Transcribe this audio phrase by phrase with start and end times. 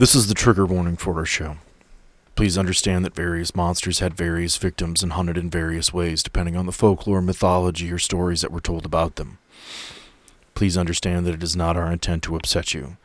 [0.00, 1.58] This is the trigger warning for our show.
[2.34, 6.64] Please understand that various monsters had various victims and hunted in various ways depending on
[6.64, 9.36] the folklore, mythology, or stories that were told about them.
[10.54, 12.96] Please understand that it is not our intent to upset you.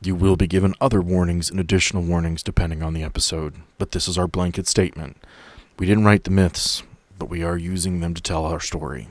[0.00, 4.08] You will be given other warnings and additional warnings depending on the episode, but this
[4.08, 5.18] is our blanket statement.
[5.78, 6.82] We didn't write the myths,
[7.18, 9.08] but we are using them to tell our story.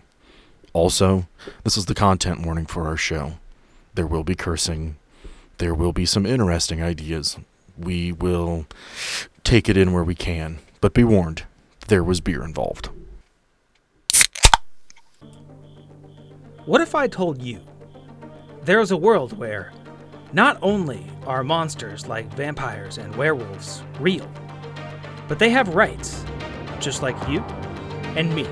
[0.74, 1.28] Also,
[1.64, 3.34] this is the content warning for our show.
[3.94, 4.96] There will be cursing.
[5.58, 7.38] There will be some interesting ideas.
[7.78, 8.68] We will
[9.44, 11.44] take it in where we can, but be warned,
[11.88, 12.90] there was beer involved.
[16.66, 17.62] What if I told you
[18.64, 19.72] there is a world where
[20.34, 24.30] not only are monsters like vampires and werewolves real,
[25.28, 26.24] but they have rights,
[26.80, 27.40] just like you
[28.16, 28.46] and me.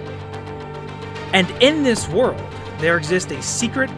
[1.33, 2.41] And in this world,
[2.79, 3.91] there exists a secret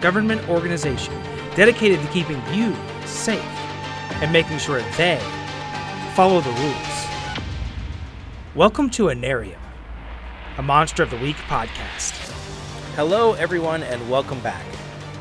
[0.00, 1.12] government organization
[1.54, 2.74] dedicated to keeping you
[3.06, 3.40] safe
[4.20, 5.20] and making sure they
[6.14, 7.06] follow the rules.
[8.56, 9.58] Welcome to Anarium,
[10.58, 12.12] a Monster of the Week podcast.
[12.96, 14.64] Hello, everyone, and welcome back.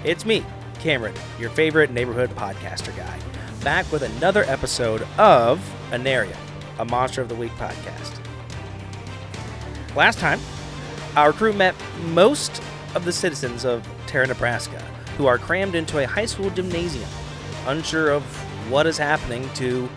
[0.04, 0.44] It's me,
[0.80, 3.20] Cameron, your favorite neighborhood podcaster guy,
[3.64, 5.60] back with another episode of
[5.92, 6.38] Anarium,
[6.80, 8.20] a Monster of the Week podcast.
[9.96, 10.40] Last time,
[11.16, 11.76] our crew met
[12.06, 12.60] most
[12.96, 14.84] of the citizens of Terra, Nebraska,
[15.18, 17.10] who are crammed into a high school gymnasium,
[17.68, 18.24] unsure of
[18.70, 19.90] what is happening to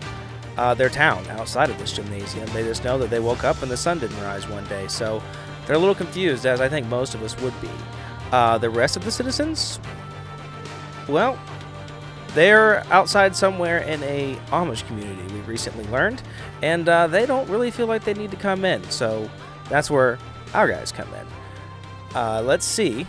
[0.57, 2.47] uh, their town outside of this gymnasium.
[2.53, 5.21] They just know that they woke up and the sun didn't rise one day, so
[5.65, 7.69] they're a little confused, as I think most of us would be.
[8.31, 9.79] Uh, the rest of the citizens,
[11.07, 11.39] well,
[12.33, 15.33] they're outside somewhere in a Amish community.
[15.33, 16.21] We recently learned,
[16.61, 18.83] and uh, they don't really feel like they need to come in.
[18.89, 19.29] So
[19.69, 20.19] that's where
[20.53, 21.27] our guys come in.
[22.15, 23.07] Uh, let's see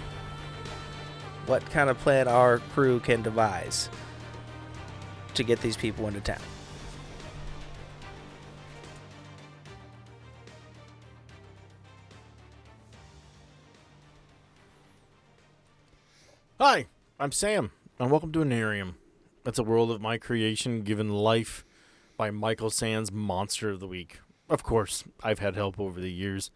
[1.48, 3.88] what kind of plan our crew can devise
[5.32, 6.38] to get these people into town.
[16.60, 16.86] Hi,
[17.18, 18.94] I'm Sam, and welcome to Anarium.
[19.44, 21.64] That's a world of my creation given life
[22.18, 24.20] by Michael Sands Monster of the Week.
[24.50, 26.50] Of course, I've had help over the years,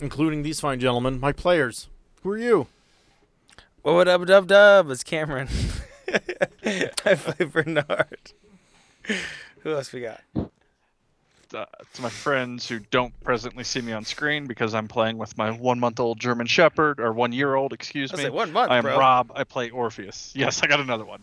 [0.00, 1.88] including these fine gentlemen, my players.
[2.22, 2.66] Who are you?
[3.94, 4.90] What up, dub dub?
[4.90, 5.48] It's Cameron.
[6.66, 8.32] I play Bernard.
[9.60, 10.20] Who else we got?
[11.54, 15.38] uh, to my friends who don't presently see me on screen because I'm playing with
[15.38, 18.28] my one month old German Shepherd, or one year old, excuse me.
[18.28, 18.98] one month, I am bro.
[18.98, 19.32] Rob.
[19.34, 20.32] I play Orpheus.
[20.36, 21.22] Yes, I got another one.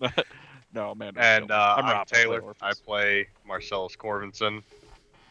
[0.74, 1.12] no, man.
[1.16, 2.08] And uh, I'm I'm, Rob.
[2.10, 2.54] I play Taylor.
[2.60, 4.64] I play Marcellus Corvinson,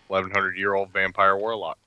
[0.07, 1.77] 1100 year old vampire warlock.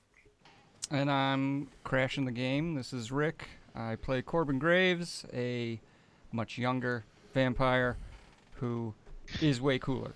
[0.91, 2.75] And I'm crashing the game.
[2.75, 3.47] This is Rick.
[3.75, 5.79] I play Corbin Graves, a
[6.31, 7.03] much younger
[7.33, 7.97] vampire
[8.55, 8.93] who
[9.41, 10.11] is way cooler.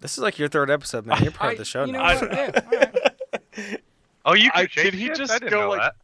[0.00, 1.22] This is like your third episode, man.
[1.22, 2.20] You're part of the show you know now.
[2.20, 2.32] what?
[2.32, 3.80] Yeah, all right.
[4.26, 5.16] Oh, you I- can did he shapeshift?
[5.16, 5.96] just I didn't go, know like- that.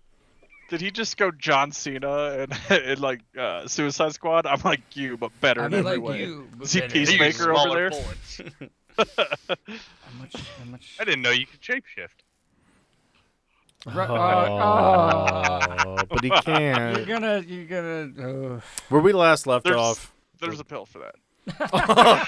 [0.68, 4.46] Did he just go John Cena and, and like uh, Suicide Squad?
[4.46, 6.20] I'm like you, but better I'm in every way.
[6.20, 6.46] you.
[6.56, 6.92] but Is he better.
[6.92, 7.90] He used Peacemaker over there?
[8.98, 12.22] I'm much, I'm much, I didn't know you could shapeshift.
[13.86, 16.96] Ru- uh, Oh, but he can't.
[16.98, 17.06] You're can't.
[17.06, 18.54] gonna, you're gonna.
[18.56, 21.14] Uh, Where we last left There's- off, There's a pill for that.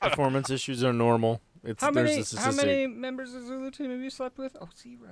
[0.00, 1.40] performance issues are normal.
[1.62, 2.66] It's how there's many, a how statistic.
[2.66, 4.56] many members of Zulu team have you slept with?
[4.60, 5.10] Oh, zero.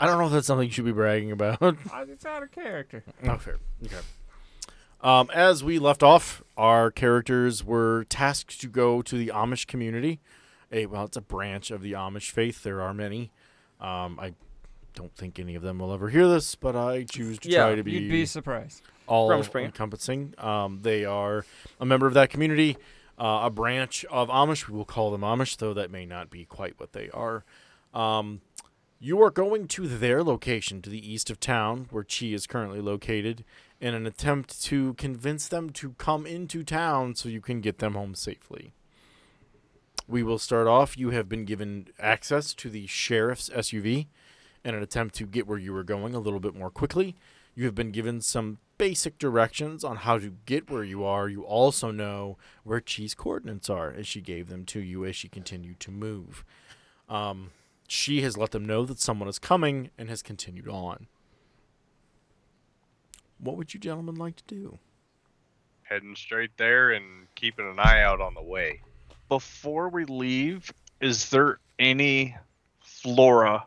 [0.00, 1.58] I don't know if that's something you should be bragging about.
[2.08, 3.04] It's out of character.
[3.24, 3.56] Oh, fair.
[3.84, 3.96] Okay.
[5.00, 10.20] Um, as we left off, our characters were tasked to go to the Amish community.
[10.72, 12.62] A well, it's a branch of the Amish faith.
[12.62, 13.30] There are many.
[13.82, 14.32] Um, I
[14.94, 17.74] don't think any of them will ever hear this, but I choose to Yeah, try
[17.74, 18.82] to be, You'd be surprised.
[19.06, 19.64] all Rumspringa.
[19.66, 20.34] encompassing.
[20.38, 21.44] Um, they are
[21.80, 22.76] a member of that community,
[23.18, 24.68] uh, a branch of Amish.
[24.68, 27.44] We will call them Amish, though that may not be quite what they are.
[27.92, 28.40] Um,
[29.00, 32.80] you are going to their location to the east of town, where Chi is currently
[32.80, 33.44] located,
[33.80, 37.94] in an attempt to convince them to come into town so you can get them
[37.94, 38.72] home safely.
[40.12, 40.98] We will start off.
[40.98, 44.08] You have been given access to the sheriff's SUV
[44.62, 47.16] in an attempt to get where you were going a little bit more quickly.
[47.54, 51.30] You have been given some basic directions on how to get where you are.
[51.30, 55.30] You also know where Chi's coordinates are, as she gave them to you as she
[55.30, 56.44] continued to move.
[57.08, 57.52] Um,
[57.88, 61.06] she has let them know that someone is coming and has continued on.
[63.38, 64.78] What would you gentlemen like to do?
[65.84, 68.82] Heading straight there and keeping an eye out on the way.
[69.28, 72.36] Before we leave, is there any
[72.80, 73.66] flora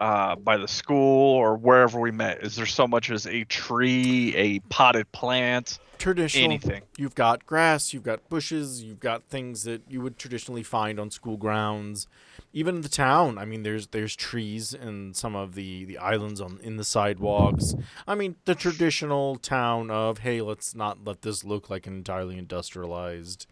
[0.00, 2.42] uh, by the school or wherever we met?
[2.42, 5.78] Is there so much as a tree, a potted plant?
[6.04, 6.44] traditional.
[6.44, 6.82] anything.
[6.96, 11.10] You've got grass, you've got bushes, you've got things that you would traditionally find on
[11.10, 12.06] school grounds.
[12.52, 16.60] Even the town, I mean, there's there's trees and some of the the islands on
[16.62, 17.74] in the sidewalks.
[18.06, 22.38] I mean, the traditional town of hey, let's not let this look like an entirely
[22.38, 23.46] industrialized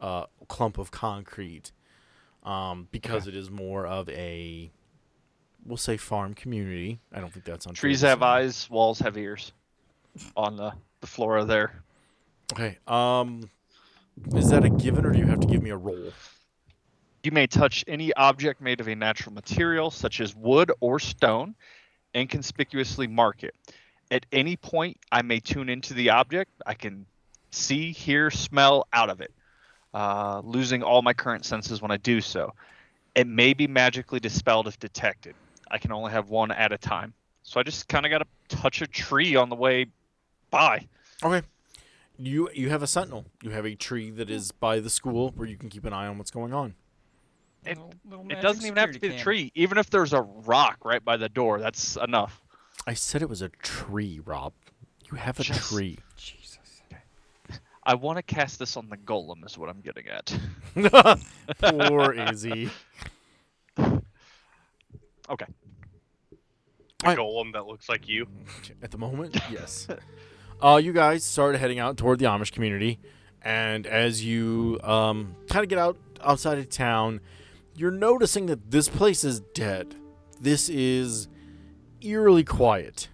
[0.00, 1.72] uh, clump of concrete,
[2.44, 4.70] um, because it is more of a
[5.64, 7.00] we'll say farm community.
[7.12, 9.52] I don't think that's on Trees have eyes, walls have ears.
[10.36, 11.82] On the the flora there.
[12.52, 12.78] Okay.
[12.86, 13.48] Um,
[14.34, 16.12] is that a given, or do you have to give me a roll?
[17.22, 21.54] You may touch any object made of a natural material, such as wood or stone,
[22.14, 23.54] and conspicuously mark it.
[24.10, 26.50] At any point, I may tune into the object.
[26.66, 27.06] I can
[27.50, 29.32] see, hear, smell out of it,
[29.98, 32.54] uh, losing all my current senses when I do so.
[33.16, 35.34] It may be magically dispelled if detected.
[35.70, 37.12] I can only have one at a time.
[37.42, 39.86] So I just kind of got to touch a tree on the way
[40.50, 40.86] by.
[41.24, 41.44] Okay.
[42.16, 43.24] You you have a sentinel.
[43.42, 46.06] You have a tree that is by the school where you can keep an eye
[46.06, 46.74] on what's going on.
[47.64, 49.52] It- Little- little It doesn't even have to be security the tree.
[49.54, 52.40] Even if there's a rock right by the door, that's enough.
[52.86, 54.52] I said it was a tree, Rob.
[55.10, 55.98] You have a Just- tree.
[56.16, 56.37] Jesus.
[57.88, 60.38] I want to cast this on the golem, is what I'm getting at.
[61.58, 62.68] Poor Izzy.
[63.78, 65.46] Okay.
[66.30, 67.18] A Alright.
[67.18, 68.26] golem that looks like you.
[68.82, 69.88] At the moment, yes.
[70.62, 72.98] Uh, you guys started heading out toward the Amish community,
[73.40, 77.20] and as you um, kind of get out outside of town,
[77.74, 79.94] you're noticing that this place is dead.
[80.38, 81.28] This is
[82.02, 83.08] eerily quiet,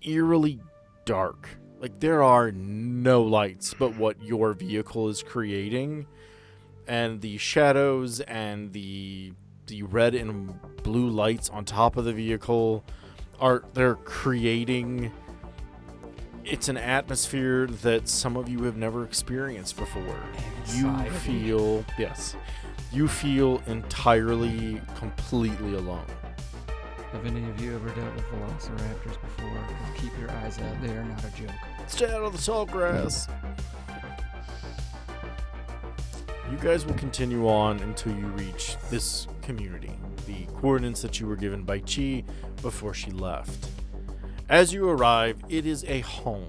[0.00, 0.60] eerily
[1.04, 1.48] dark.
[1.84, 6.06] Like there are no lights but what your vehicle is creating,
[6.88, 9.34] and the shadows and the
[9.66, 12.86] the red and blue lights on top of the vehicle
[13.38, 15.12] are they're creating
[16.42, 20.20] it's an atmosphere that some of you have never experienced before.
[20.68, 22.34] You feel yes.
[22.92, 26.06] You feel entirely completely alone.
[27.14, 29.66] Have any of you ever dealt with velociraptors before?
[29.96, 30.82] Keep your eyes out.
[30.82, 31.54] They are not a joke.
[31.86, 33.28] Stay out of the tall grass.
[36.50, 39.92] You guys will continue on until you reach this community,
[40.26, 42.24] the coordinates that you were given by Chi
[42.62, 43.68] before she left.
[44.48, 46.48] As you arrive, it is a home.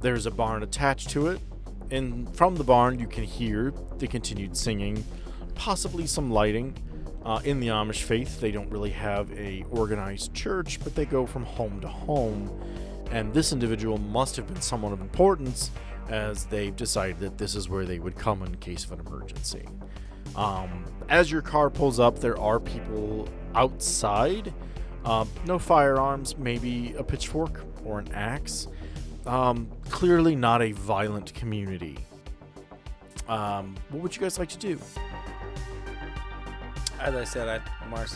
[0.00, 1.40] There's a barn attached to it,
[1.90, 5.04] and from the barn you can hear the continued singing,
[5.54, 6.74] possibly some lighting.
[7.24, 11.24] Uh, in the Amish faith, they don't really have a organized church, but they go
[11.26, 12.50] from home to home
[13.12, 15.70] and this individual must have been someone of importance
[16.08, 19.68] as they've decided that this is where they would come in case of an emergency.
[20.34, 24.52] Um, as your car pulls up, there are people outside.
[25.04, 28.68] Um, no firearms, maybe a pitchfork or an axe.
[29.26, 31.98] Um, clearly not a violent community.
[33.28, 34.80] Um, what would you guys like to do?
[37.02, 38.06] As I said, I Mar-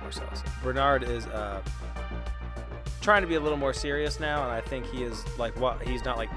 [0.00, 1.60] Marcellus Bernard is uh,
[3.02, 5.82] trying to be a little more serious now, and I think he is like what
[5.82, 6.30] he's not like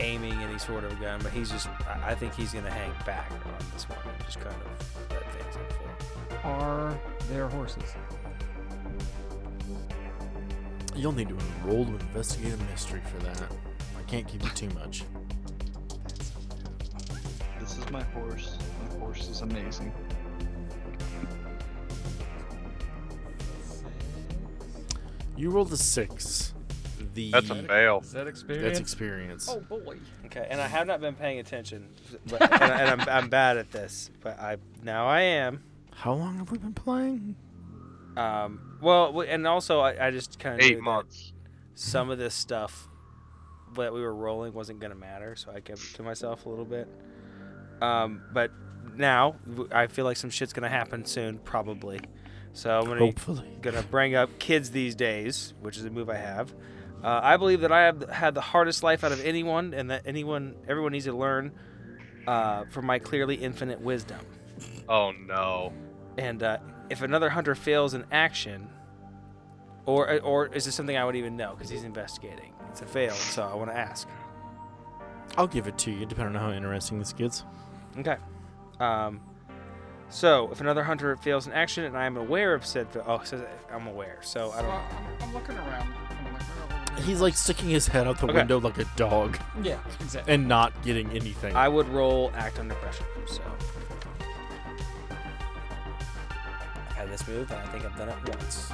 [0.00, 3.30] aiming any sort of gun, but he's just I I think he's gonna hang back
[3.30, 6.40] on this one and just kind of let things unfold.
[6.44, 6.98] Are
[7.30, 7.94] there horses?
[10.96, 13.40] You'll need to enroll to investigate a mystery for that.
[13.96, 15.04] I can't give you too much.
[17.60, 18.58] This is my horse.
[18.82, 19.92] My horse is amazing.
[25.36, 26.52] You rolled a six.
[27.14, 28.00] The That's a fail.
[28.02, 28.64] Is that experience?
[28.66, 29.48] that's experience.
[29.50, 29.96] Oh boy.
[30.26, 31.88] Okay, and I have not been paying attention,
[32.28, 35.62] but, and, I, and I'm, I'm bad at this, but I now I am.
[35.94, 37.36] How long have we been playing?
[38.16, 41.32] Um, well, w- and also I, I just kind of Eight months.
[41.74, 42.88] some of this stuff
[43.74, 46.64] that we were rolling wasn't gonna matter, so I kept it to myself a little
[46.64, 46.88] bit.
[47.82, 48.50] Um, but
[48.94, 52.00] now w- I feel like some shit's gonna happen soon, probably.
[52.56, 53.44] So I'm gonna Hopefully.
[53.60, 56.54] gonna bring up kids these days, which is a move I have.
[57.04, 60.04] Uh, I believe that I have had the hardest life out of anyone, and that
[60.06, 61.52] anyone, everyone needs to learn
[62.26, 64.20] uh, from my clearly infinite wisdom.
[64.88, 65.74] Oh no.
[66.16, 66.56] And uh,
[66.88, 68.70] if another hunter fails in action,
[69.84, 72.54] or or is this something I would even know because he's investigating?
[72.70, 74.08] It's a fail, so I want to ask.
[75.36, 77.44] I'll give it to you, depending on how interesting this gets.
[77.98, 78.16] Okay.
[78.80, 79.20] Um,
[80.08, 83.16] so if another hunter fails an action and I am aware of said, fa- oh,
[83.16, 84.68] it says I'm aware, so I don't.
[84.70, 84.84] Well,
[85.20, 85.92] I'm, I'm looking around.
[86.26, 86.42] I'm like,
[86.98, 88.34] oh, He's like sticking his head out the Okay.
[88.34, 90.32] window like a dog yeah, exactly.
[90.34, 91.54] and not getting anything.
[91.56, 93.04] I would roll act under pressure.
[93.26, 93.42] So
[96.88, 98.70] I've had this move, and I think I've done it once.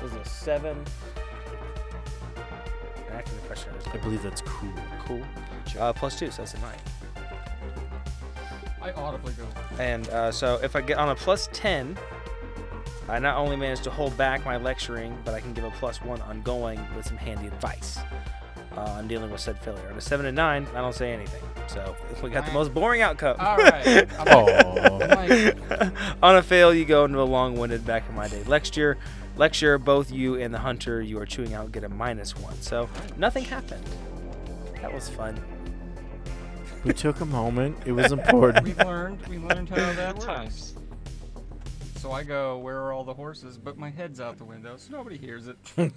[0.00, 0.84] This is a seven
[3.10, 3.72] Asking the question.
[3.92, 4.72] I believe that's cool.
[5.04, 5.22] Cool.
[5.78, 6.78] Uh, plus two, so that's a nine.
[8.82, 9.46] I audibly go.
[9.78, 11.96] And uh, so if I get on a plus 10,
[13.08, 16.02] I not only manage to hold back my lecturing, but I can give a plus
[16.02, 17.98] one ongoing with some handy advice
[18.76, 19.88] uh, on dealing with said failure.
[19.90, 21.42] On a 7 and 9, I don't say anything.
[21.66, 23.36] So we got the most boring outcome.
[23.38, 24.08] All right.
[24.26, 25.90] Oh,
[26.22, 28.98] on a fail, you go into a long winded back in my day lecture.
[29.36, 32.54] Lecture, both you and the hunter you are chewing out get a minus one.
[32.60, 33.84] So nothing happened.
[34.80, 35.40] That was fun.
[36.84, 37.76] We took a moment.
[37.86, 38.64] It was important.
[38.76, 39.20] we learned.
[39.28, 40.24] We learned how that Good works.
[40.24, 40.74] times.
[41.96, 43.56] So I go, where are all the horses?
[43.56, 45.56] But my head's out the window, so nobody hears it.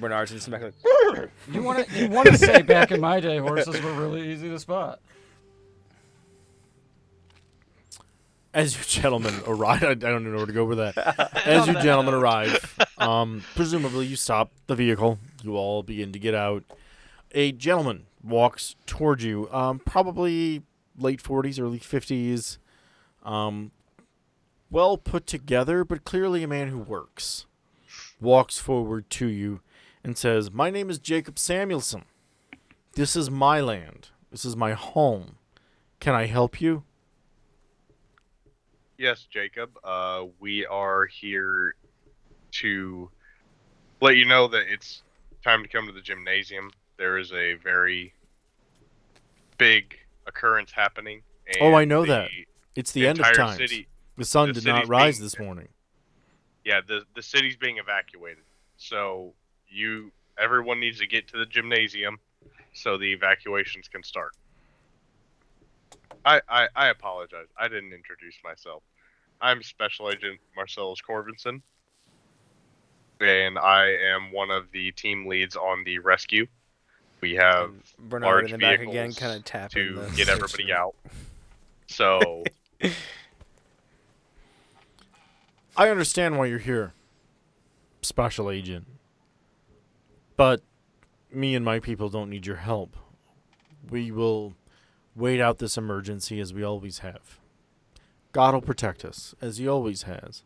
[0.00, 1.98] Bernard's in the back like, You want to?
[1.98, 5.00] You want to say back in my day, horses were really easy to spot.
[8.52, 11.46] As you gentlemen arrive, I I don't even know where to go with that.
[11.46, 15.20] As you gentlemen arrive, um, presumably you stop the vehicle.
[15.44, 16.64] You all begin to get out.
[17.30, 20.62] A gentleman walks towards you, um, probably
[20.96, 22.58] late 40s, early 50s.
[23.22, 23.70] Um,
[24.70, 27.46] well put together, but clearly a man who works.
[28.20, 29.60] Walks forward to you
[30.04, 32.04] and says, My name is Jacob Samuelson.
[32.94, 34.08] This is my land.
[34.30, 35.36] This is my home.
[35.98, 36.84] Can I help you?
[38.96, 39.70] Yes, Jacob.
[39.82, 41.74] Uh, we are here
[42.52, 43.10] to
[44.00, 45.02] let you know that it's
[45.42, 46.70] time to come to the gymnasium.
[47.00, 48.12] There is a very
[49.56, 51.22] big occurrence happening.
[51.58, 52.30] Oh, I know the- that.
[52.76, 53.56] It's the, the end of times.
[53.56, 53.88] City,
[54.18, 55.68] The sun the did not rise being- this morning.
[56.62, 58.44] yeah, the the city's being evacuated.
[58.76, 59.32] So
[59.66, 62.18] you, everyone needs to get to the gymnasium,
[62.74, 64.36] so the evacuations can start.
[66.26, 67.46] I I, I apologize.
[67.58, 68.82] I didn't introduce myself.
[69.40, 71.62] I'm Special Agent Marcellus Corvinson,
[73.20, 76.46] and I am one of the team leads on the rescue.
[77.20, 80.28] We have Bernard large in the back vehicles again, kind of tapping to the get
[80.28, 80.70] everybody station.
[80.70, 80.94] out.
[81.92, 82.44] So
[85.76, 86.92] I understand why you're here,
[88.00, 88.86] special agent.
[90.36, 90.62] But
[91.32, 92.96] me and my people don't need your help.
[93.90, 94.54] We will
[95.16, 97.40] wait out this emergency as we always have.
[98.32, 100.44] God will protect us, as He always has.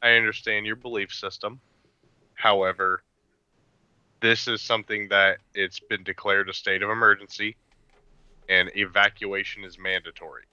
[0.00, 1.60] I understand your belief system.
[2.34, 3.02] However,
[4.24, 7.54] this is something that it's been declared a state of emergency
[8.48, 10.44] and evacuation is mandatory.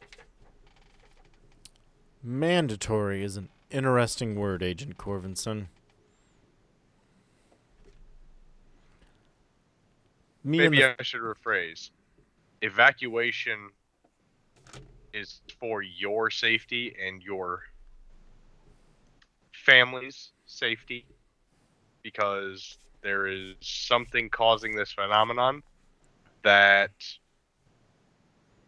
[2.22, 5.68] Mandatory is an interesting word, Agent Corvinson.
[10.44, 11.92] Me Maybe the I should rephrase.
[12.62, 13.70] Evacuation
[15.14, 17.62] is for your safety and your
[19.54, 21.06] family's safety
[22.04, 25.64] because there is something causing this phenomenon
[26.44, 26.92] that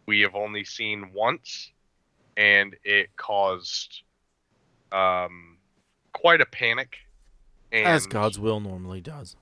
[0.06, 1.70] we have only seen once
[2.36, 4.02] and it caused
[4.92, 5.58] um,
[6.12, 6.96] quite a panic
[7.72, 9.36] and as God's will normally does.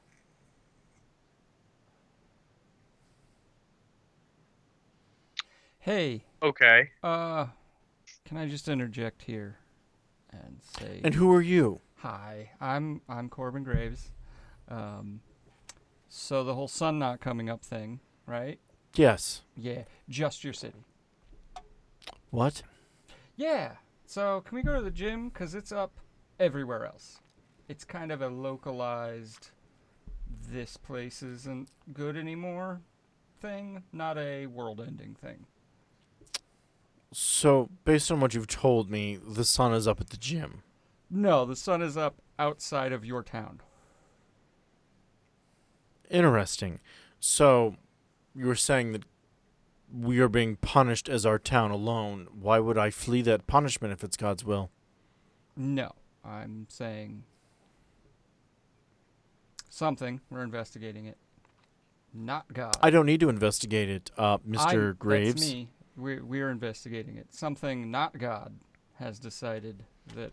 [5.78, 7.46] Hey, okay uh,
[8.24, 9.56] can I just interject here
[10.30, 11.80] and say And who are you?
[11.96, 12.50] hi?
[12.60, 14.10] I'm I'm Corbin Graves.
[14.72, 15.20] Um,
[16.08, 18.58] so the whole sun not coming up thing, right?
[18.94, 19.42] Yes.
[19.56, 20.84] Yeah, just your city.
[22.30, 22.62] What?
[23.36, 23.72] Yeah.
[24.06, 25.30] So can we go to the gym?
[25.30, 25.92] Cause it's up
[26.40, 27.20] everywhere else.
[27.68, 29.50] It's kind of a localized.
[30.50, 32.80] This place isn't good anymore.
[33.40, 35.46] Thing, not a world-ending thing.
[37.12, 40.62] So, based on what you've told me, the sun is up at the gym.
[41.10, 43.60] No, the sun is up outside of your town.
[46.12, 46.78] Interesting.
[47.18, 47.76] So,
[48.34, 49.04] you were saying that
[49.92, 52.28] we are being punished as our town alone.
[52.38, 54.70] Why would I flee that punishment if it's God's will?
[55.56, 55.92] No,
[56.24, 57.24] I'm saying
[59.68, 60.20] something.
[60.30, 61.16] We're investigating it.
[62.14, 62.76] Not God.
[62.82, 64.58] I don't need to investigate it, uh, Mr.
[64.58, 65.40] I'm- Graves.
[65.40, 65.68] That's me.
[65.96, 67.34] We're, we're investigating it.
[67.34, 68.54] Something not God
[68.98, 70.32] has decided that.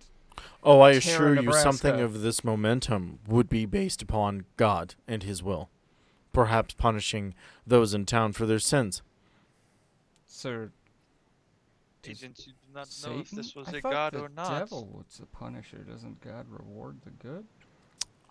[0.64, 5.42] Oh, I assure you, something of this momentum would be based upon God and His
[5.44, 5.70] will.
[6.34, 7.34] Perhaps punishing
[7.66, 9.02] those in town for their sins.
[10.26, 10.72] Sir,
[12.04, 13.16] Does Agents, you do not Satan?
[13.16, 14.60] know if this was I a god or not.
[14.60, 15.80] devil was the punisher.
[15.80, 17.46] Doesn't God reward the good?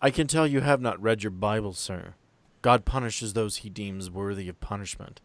[0.01, 2.15] I can tell you have not read your Bible, sir.
[2.61, 5.19] God punishes those he deems worthy of punishment.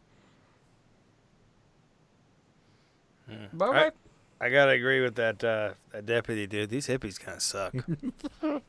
[3.53, 3.97] But I- okay.
[4.45, 6.69] I gotta agree with that, uh, that deputy dude.
[6.69, 7.75] These hippies kind of suck.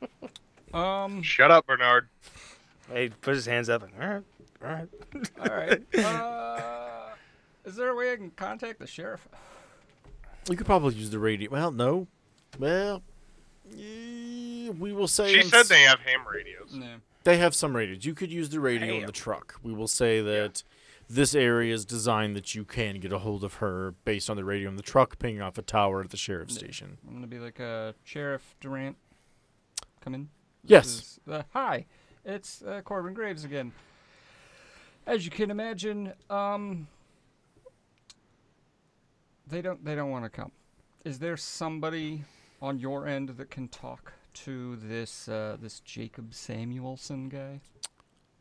[0.73, 1.21] Um.
[1.21, 2.09] shut up bernard
[2.93, 4.23] He puts his hands up and all right,
[4.61, 4.89] all right.
[5.49, 5.81] All right.
[6.05, 7.09] Uh,
[7.65, 9.27] is there a way I can contact the sheriff?
[10.49, 11.49] You could probably use the radio.
[11.49, 12.07] Well, no.
[12.59, 13.01] Well,
[13.73, 16.73] we will say She in said s- they have ham radios.
[16.73, 16.95] No.
[17.23, 18.05] they have some radios.
[18.05, 19.05] You could use the radio in Damn.
[19.07, 19.55] the truck.
[19.63, 20.61] We will say that
[21.09, 24.43] this area is designed that you can get a hold of her based on the
[24.45, 26.97] radio in the truck pinging off a tower at the sheriff's station.
[27.07, 28.97] I'm gonna be like, uh, Sheriff Durant,
[30.01, 30.29] come in.
[30.63, 30.85] This Yes.
[30.87, 31.85] is- uh, hi,
[32.23, 33.71] it's uh, Corbin Graves again.
[35.05, 36.87] As you can imagine, um,
[39.47, 40.51] they don't they don't want to come.
[41.03, 42.23] Is there somebody
[42.61, 47.61] on your end that can talk to this uh, this Jacob Samuelson guy?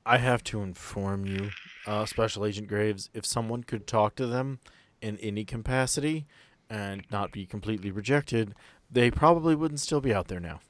[0.07, 1.51] I have to inform you,
[1.87, 4.59] uh, Special Agent Graves, if someone could talk to them
[5.01, 6.27] in any capacity
[6.71, 8.55] and not be completely rejected,
[8.91, 10.61] they probably wouldn't still be out there now.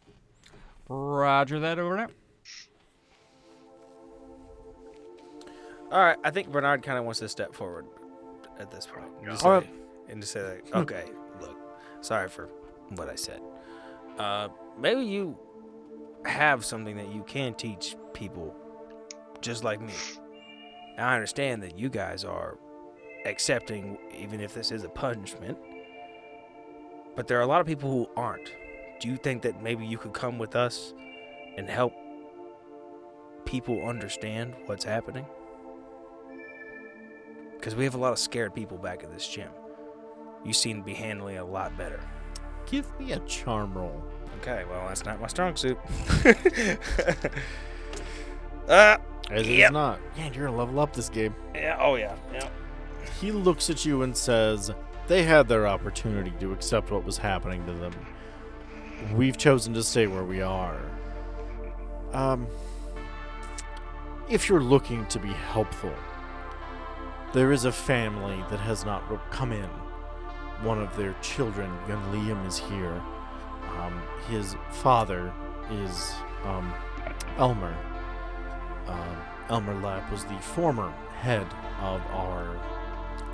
[0.89, 2.09] Roger that over now.
[5.91, 7.87] All right, I think Bernard kind of wants to step forward
[8.59, 9.71] at this point and just, All say,
[10.09, 11.05] and just say, like, okay,
[11.41, 11.57] look,
[12.01, 12.49] sorry for
[12.97, 13.41] what I said.
[14.19, 15.39] Uh, maybe you
[16.27, 18.57] have something that you can teach people
[19.41, 19.93] just like me.
[20.97, 22.57] Now, I understand that you guys are
[23.25, 25.59] accepting, even if this is a punishment,
[27.17, 28.53] but there are a lot of people who aren't.
[29.01, 30.95] Do you think that maybe you could come with us
[31.57, 31.93] and help
[33.45, 35.27] people understand what's happening?
[37.57, 39.51] Because we have a lot of scared people back at this gym.
[40.45, 42.01] You seem to be handling it a lot better.
[42.67, 44.03] Give me a charm roll.
[44.41, 45.79] Okay, well, that's not my strong suit.
[48.69, 48.99] uh,
[49.31, 50.01] As it is not.
[50.17, 51.35] Man, you're gonna level up this game.
[51.55, 52.49] yeah, oh yeah, yeah.
[53.21, 54.71] He looks at you and says,
[55.07, 57.93] They had their opportunity to accept what was happening to them.
[59.15, 60.81] We've chosen to stay where we are.
[62.13, 62.47] Um,
[64.29, 65.93] if you're looking to be helpful,
[67.33, 69.69] there is a family that has not come in.
[70.63, 73.03] One of their children, young Liam, is here.
[73.79, 75.33] Um, his father
[75.71, 76.13] is
[76.45, 76.73] um,
[77.39, 77.77] Elmer.
[78.87, 79.17] Um,
[79.49, 81.47] Elmer Lapp was the former head
[81.81, 82.59] of our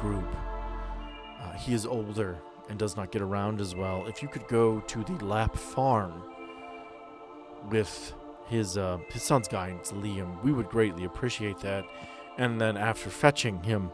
[0.00, 0.28] group.
[1.40, 4.06] Uh, he is older and does not get around as well.
[4.06, 6.22] If you could go to the Lapp farm
[7.70, 8.14] with
[8.46, 11.84] his uh, his son's guidance, Liam, we would greatly appreciate that.
[12.38, 13.90] And then after fetching him,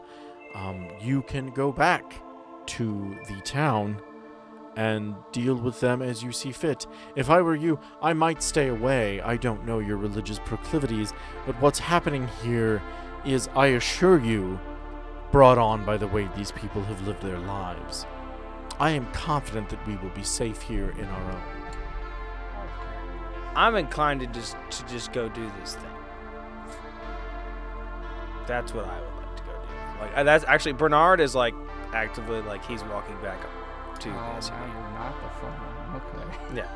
[0.55, 2.21] um, you can go back
[2.67, 4.01] to the town
[4.77, 6.85] and deal with them as you see fit.
[7.15, 9.19] If I were you, I might stay away.
[9.21, 11.13] I don't know your religious proclivities,
[11.47, 12.83] but what's happening here
[13.25, 14.59] is, I assure you,
[15.31, 18.05] brought on by the way these people have lived their lives.
[18.79, 21.41] I am confident that we will be safe here in our own.
[23.55, 25.85] I'm inclined to just to just go do this thing.
[28.45, 30.01] That's what I would like to go do.
[30.01, 31.55] Like uh, that's actually Bernard is like
[31.93, 33.56] actively like he's walking back up
[33.99, 36.01] to oh, the now you're not the fun one.
[36.01, 36.55] Okay.
[36.57, 36.67] Yeah.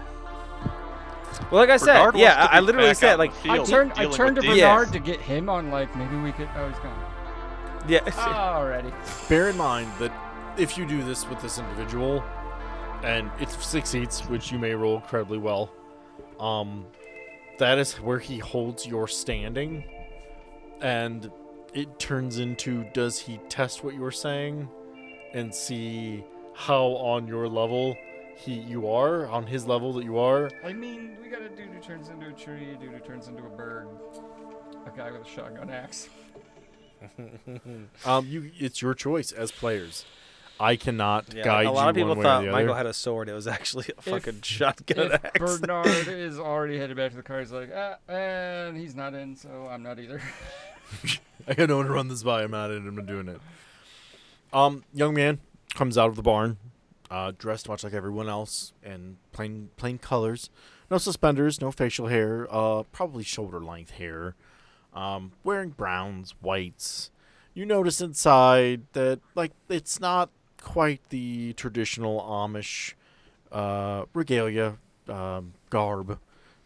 [1.50, 4.36] Well, like I said, Bernard yeah, I, I literally said like I turned, I turned
[4.36, 4.42] to.
[4.42, 4.86] Bernard Yeah.
[4.86, 6.50] to get him on, like, maybe we could.
[6.56, 7.06] Oh, he's gone.
[7.88, 8.00] yeah.
[8.10, 9.30] Alrighty.
[9.30, 10.12] Bear in mind that
[10.58, 12.24] if you do this with this individual,
[13.04, 15.72] and it succeeds, which you may roll incredibly well,
[16.40, 16.86] um,
[17.60, 19.84] that is where he holds your standing,
[20.82, 21.32] and
[21.74, 24.68] it turns into does he test what you're saying,
[25.34, 26.24] and see
[26.66, 27.96] how on your level
[28.38, 30.50] he you are on his level that you are.
[30.64, 33.28] I mean, we got a dude who turns into a tree, a dude who turns
[33.28, 33.88] into a bird,
[34.86, 36.10] a guy with a shotgun axe.
[38.06, 40.06] Um, you it's your choice as players.
[40.60, 41.70] I cannot Yeah, guide you.
[41.70, 43.28] a lot you of people thought Michael had a sword.
[43.28, 45.40] It was actually a If- fucking shotgun if axe.
[45.40, 49.36] Bernard is already headed back to the car, he's like, ah, and he's not in,
[49.36, 50.22] so I'm not either.
[51.48, 52.44] I got no one to run this by.
[52.44, 52.88] I'm not in.
[52.88, 53.42] I'm doing it.
[54.54, 55.40] Um, young man
[55.74, 56.58] comes out of the barn,
[57.10, 60.50] uh, dressed much like everyone else in plain plain colors.
[60.90, 62.48] No suspenders, no facial hair.
[62.50, 64.36] Uh, probably shoulder length hair.
[64.94, 67.12] Um, wearing browns, whites.
[67.54, 70.30] You notice inside that like it's not
[70.62, 72.94] quite the traditional Amish
[73.52, 76.20] uh, regalia um, garb.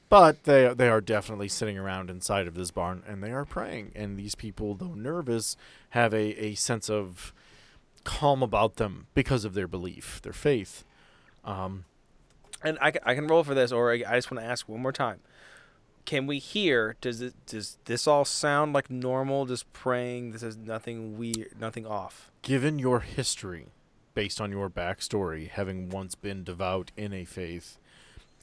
[0.08, 3.92] But they they are definitely sitting around inside of this barn and they are praying.
[3.96, 5.58] And these people, though nervous,
[5.90, 7.34] have a, a sense of
[8.06, 10.86] calm about them because of their belief, their faith.
[11.44, 11.84] Um,
[12.64, 14.70] And I can, I can roll for this, or I I just want to ask
[14.70, 15.20] one more time.
[16.06, 16.96] Can we hear?
[17.02, 19.46] Does it does this all sound like normal?
[19.46, 20.32] Just praying.
[20.32, 22.32] This is nothing weird, nothing off.
[22.42, 23.66] given your history,
[24.14, 27.78] based on your backstory, having once been devout in a faith,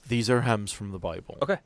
[0.09, 1.38] these are hymns from the Bible.
[1.40, 1.59] Okay.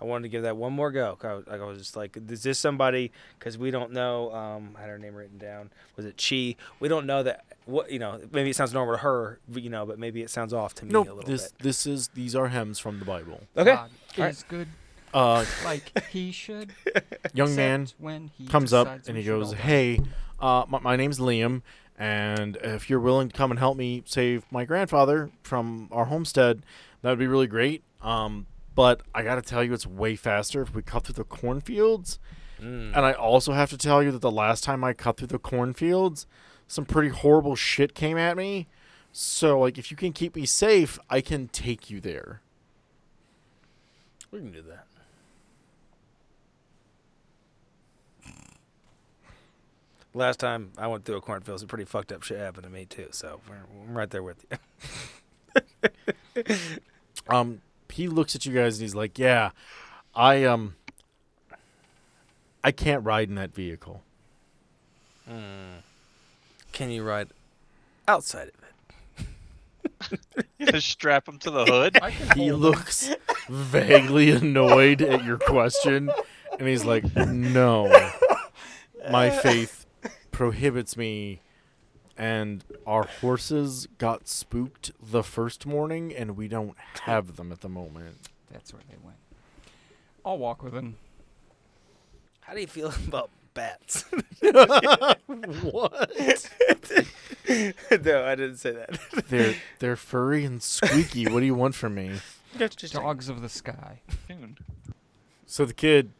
[0.00, 1.16] I wanted to give that one more go.
[1.22, 3.12] I was, I was just like, is this somebody?
[3.38, 4.32] Because we don't know.
[4.34, 5.70] Um, I had her name written down.
[5.96, 6.56] Was it Chi?
[6.80, 7.44] We don't know that.
[7.66, 8.20] What you know?
[8.32, 10.84] Maybe it sounds normal to her, but, you know, but maybe it sounds off to
[10.84, 11.62] me a little this bit.
[11.62, 13.40] this is these are hymns from the Bible.
[13.56, 13.72] Okay.
[13.74, 14.32] God Alright.
[14.34, 14.68] is good
[15.14, 16.72] Uh, like he should.
[17.32, 20.00] young man when he comes up and he goes, "Hey,
[20.40, 21.62] uh, my, my name's Liam,
[21.98, 26.64] and if you're willing to come and help me save my grandfather from our homestead,
[27.02, 27.82] that would be really great.
[28.02, 31.24] Um, but I got to tell you, it's way faster if we cut through the
[31.24, 32.18] cornfields.
[32.60, 32.96] Mm.
[32.96, 35.38] And I also have to tell you that the last time I cut through the
[35.38, 36.26] cornfields,
[36.66, 38.68] some pretty horrible shit came at me.
[39.12, 42.40] So, like, if you can keep me safe, I can take you there."
[44.30, 44.86] We can do that.
[50.12, 52.84] Last time I went through a cornfield, some pretty fucked up shit happened to me
[52.84, 53.08] too.
[53.10, 53.56] So we're,
[53.88, 56.56] I'm right there with you.
[57.28, 57.60] um
[57.94, 59.50] he looks at you guys and he's like yeah
[60.14, 60.74] i um
[62.64, 64.02] i can't ride in that vehicle
[66.72, 67.28] Can you ride
[68.08, 68.54] outside of
[70.08, 70.20] it?
[70.72, 71.96] Just strap him to the hood.
[72.34, 73.14] He looks
[73.48, 76.10] vaguely annoyed at your question
[76.58, 77.88] and he's like no
[79.10, 79.86] my faith
[80.30, 81.40] prohibits me
[82.16, 87.68] and our horses got spooked the first morning and we don't have them at the
[87.68, 89.16] moment That's where they went.
[90.24, 90.96] I'll walk with him.
[92.42, 94.02] How do you feel about bats?
[94.40, 96.10] what
[97.48, 98.98] no, I didn't say that.
[99.28, 102.12] they're they're furry and squeaky what do you want from me
[102.56, 104.00] Dogs of the sky.
[105.46, 106.12] So the kid,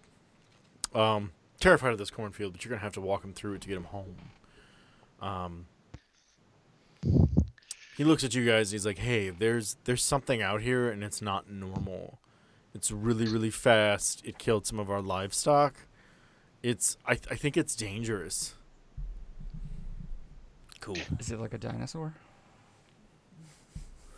[0.94, 1.30] um,
[1.60, 3.76] terrified of this cornfield, but you're gonna have to walk him through it to get
[3.76, 4.16] him home.
[5.20, 5.66] Um,
[7.96, 8.68] he looks at you guys.
[8.70, 12.18] And he's like, "Hey, there's there's something out here, and it's not normal.
[12.74, 14.24] It's really really fast.
[14.24, 15.74] It killed some of our livestock.
[16.62, 18.54] It's I th- I think it's dangerous.
[20.80, 20.98] Cool.
[21.18, 22.14] Is it like a dinosaur?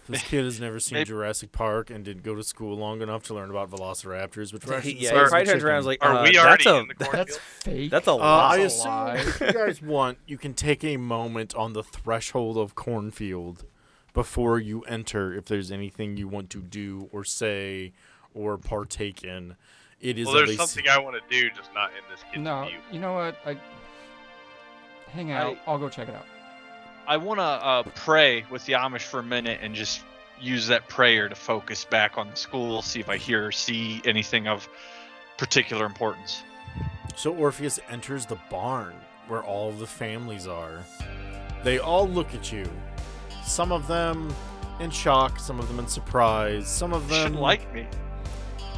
[0.08, 3.24] This kid has never seen Maybe- Jurassic Park and didn't go to school long enough
[3.24, 5.92] to learn about velociraptors, which were actually yeah, the he probably turns around and is
[5.94, 6.08] chicken.
[6.10, 7.26] like, Are uh, we that's already a, in the cornfield?
[7.28, 7.90] That's fake.
[7.90, 8.52] That's a Uh, lot.
[8.52, 9.16] I assume lie.
[9.16, 13.64] if you guys want, you can take a moment on the threshold of cornfield
[14.14, 15.34] before you enter.
[15.34, 17.92] If there's anything you want to do or say
[18.32, 19.56] or partake in,
[20.00, 22.44] it is Well, there's least- something I want to do, just not in this kid's
[22.44, 22.78] No, view.
[22.92, 23.36] you know what?
[23.44, 23.56] I
[25.10, 25.56] hang out.
[25.66, 26.26] I- I'll go check it out.
[27.08, 30.02] I want to uh, pray with the Amish for a minute and just
[30.40, 34.02] use that prayer to focus back on the school, see if I hear or see
[34.04, 34.68] anything of
[35.38, 36.42] particular importance.
[37.14, 38.94] So Orpheus enters the barn
[39.28, 40.84] where all the families are.
[41.62, 42.70] They all look at you.
[43.44, 44.34] Some of them
[44.80, 47.86] in shock, some of them in surprise, some of them Shouldn't like me.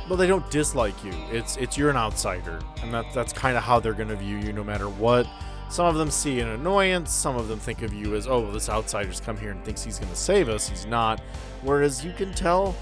[0.08, 1.12] Well, they don't dislike you.
[1.30, 4.52] It's it's you're an outsider, and that that's kind of how they're gonna view you,
[4.52, 5.26] no matter what.
[5.70, 7.12] Some of them see an annoyance.
[7.12, 9.84] Some of them think of you as, oh, well, this outsider's come here and thinks
[9.84, 10.68] he's gonna save us.
[10.68, 11.20] He's not.
[11.62, 12.74] Whereas you can tell,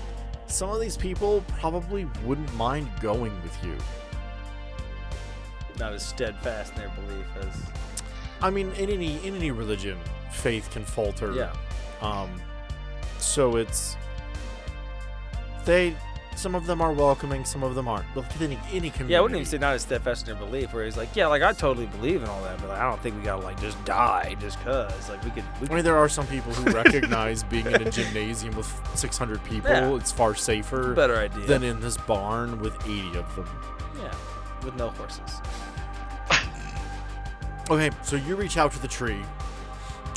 [0.46, 3.76] some of these people probably wouldn't mind going with you.
[5.78, 7.54] Not as steadfast in their belief as.
[8.40, 9.98] I mean, in any in any religion,
[10.30, 11.32] faith can falter.
[11.34, 11.52] Yeah.
[12.00, 12.30] Um,
[13.18, 13.96] so it's
[15.64, 15.94] they.
[16.36, 17.44] Some of them are welcoming.
[17.44, 18.04] Some of them aren't.
[18.14, 19.12] Look at any any community.
[19.12, 21.26] Yeah, I wouldn't even say not as steadfast in their belief, where he's like, yeah,
[21.28, 23.58] like I totally believe in all that, but like, I don't think we gotta like
[23.60, 25.08] just die just cause.
[25.08, 25.44] Like we could.
[25.60, 29.42] We I mean, there are some people who recognize being in a gymnasium with 600
[29.44, 29.94] people, Yeah.
[29.96, 31.46] it's far safer better idea.
[31.46, 33.48] than in this barn with 80 of them.
[34.02, 34.14] yeah,
[34.64, 35.40] with no horses.
[37.68, 39.20] Okay, so you reach out to the tree,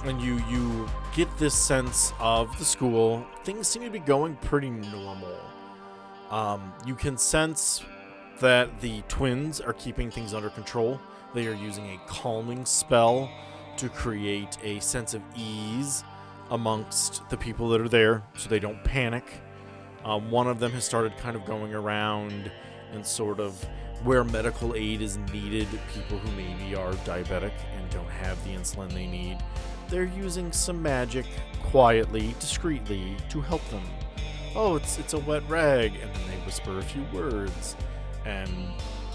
[0.05, 3.25] and you you get this sense of the school.
[3.43, 5.35] Things seem to be going pretty normal.
[6.29, 7.83] Um, you can sense
[8.39, 10.99] that the twins are keeping things under control.
[11.33, 13.29] They are using a calming spell
[13.77, 16.03] to create a sense of ease
[16.51, 19.23] amongst the people that are there, so they don't panic.
[20.03, 22.51] Um, one of them has started kind of going around
[22.93, 23.63] and sort of
[24.03, 28.91] where medical aid is needed, people who maybe are diabetic and don't have the insulin
[28.93, 29.37] they need,
[29.89, 31.25] they're using some magic
[31.63, 33.83] quietly, discreetly to help them.
[34.55, 37.75] Oh, it's it's a wet rag, and then they whisper a few words,
[38.25, 38.49] and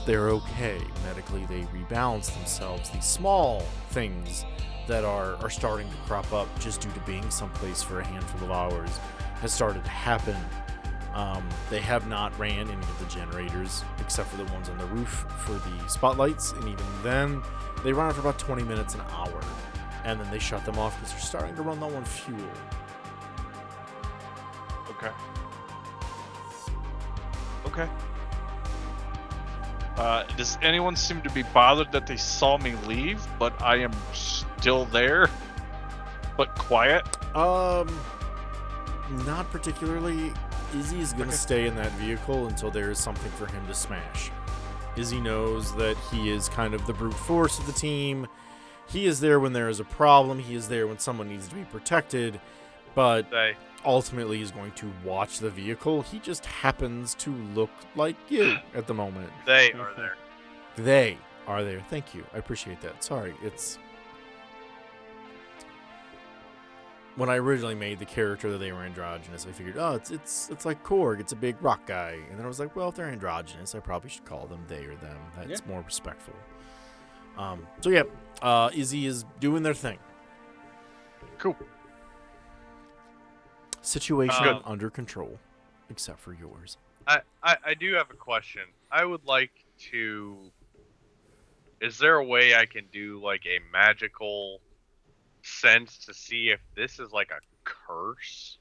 [0.07, 0.81] they're okay.
[1.05, 2.91] Medically, they rebalance themselves.
[2.91, 4.45] These small things
[4.87, 8.49] that are are starting to crop up just due to being someplace for a handful
[8.49, 8.91] of hours
[9.41, 10.37] has started to happen.
[11.15, 14.87] Um, they have not ran any of the generators except for the ones on the
[14.87, 17.43] roof for the spotlights, and even then,
[17.83, 19.41] they run it for about 20 minutes an hour,
[20.05, 22.39] and then they shut them off because they're starting to run low on fuel.
[25.05, 25.15] Okay.
[27.67, 27.89] Okay.
[29.97, 33.93] Uh, does anyone seem to be bothered that they saw me leave, but I am
[34.13, 35.31] still there,
[36.37, 37.05] but quiet?
[37.37, 37.89] Um,
[39.25, 40.33] not particularly.
[40.75, 41.37] Izzy is going to Okay.
[41.37, 44.33] stay in that vehicle until there is something for him to smash.
[44.97, 48.27] Izzy knows that he is kind of the brute force of the team.
[48.89, 50.41] He is there when there is a problem.
[50.41, 52.41] He is there when someone needs to be protected.
[52.95, 56.03] But Say, ultimately, he's going to watch the vehicle.
[56.03, 59.31] He just happens to look like you at the moment.
[59.47, 60.17] they are there.
[60.77, 61.81] They are there.
[61.91, 62.25] Thank you.
[62.35, 63.03] I appreciate that.
[63.05, 63.79] Sorry, it's
[67.17, 69.47] when I originally made the character that they were androgynous.
[69.49, 71.21] I figured, oh, it's it's it's like Korg.
[71.21, 72.19] It's a big rock guy.
[72.29, 74.85] And then I was like, well, if they're androgynous, I probably should call them they
[74.85, 75.17] or them.
[75.37, 76.35] That's more respectful.
[77.39, 77.67] Um.
[77.81, 78.05] So yeah,
[78.43, 79.99] uh, Izzy is doing their thing.
[81.39, 81.57] Cool.
[83.85, 85.39] Situation Um, under control,
[85.91, 86.79] except for yours.
[87.07, 88.63] I, I, I do have a question.
[88.91, 89.53] I would like
[89.91, 90.51] to.
[91.81, 94.61] Is there a way I can do like a magical
[95.43, 98.59] sense to see if this is like a curse?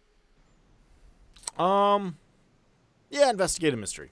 [1.57, 2.17] Um.
[3.09, 4.09] Yeah, investigate a mystery.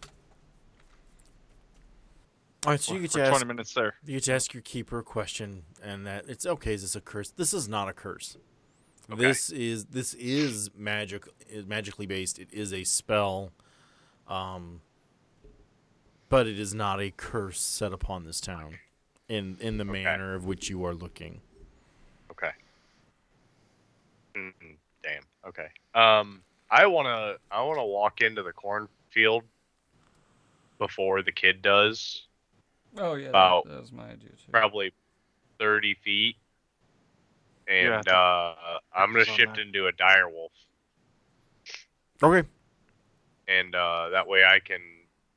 [2.65, 3.95] All right, so you get to ask 20 minutes there.
[4.05, 6.75] You get to ask your keeper a question, and that it's okay.
[6.75, 7.31] Is this a curse?
[7.31, 8.37] This is not a curse.
[9.09, 9.21] Okay.
[9.21, 12.39] This is this is magic, is magically based.
[12.39, 13.51] It is a spell,
[14.27, 14.81] um,
[16.29, 18.77] but it is not a curse set upon this town,
[19.27, 20.03] in in the Okay.
[20.03, 21.41] manner of which you are looking.
[22.31, 22.51] Okay.
[24.35, 24.53] Mm,
[25.03, 25.23] damn.
[25.45, 25.67] Okay.
[25.93, 29.43] Um, I wanna I wanna walk into the cornfield
[30.79, 32.25] before the kid does,
[32.97, 34.51] Oh yeah, About- that, that was my idea too.
[34.51, 34.93] probably
[35.59, 36.37] thirty feet,
[37.71, 38.53] Yeah, and uh,
[38.95, 39.59] I'm gonna shift that.
[39.59, 40.51] into a dire wolf,
[42.23, 42.47] Okay.
[43.47, 44.81] and uh, that way I can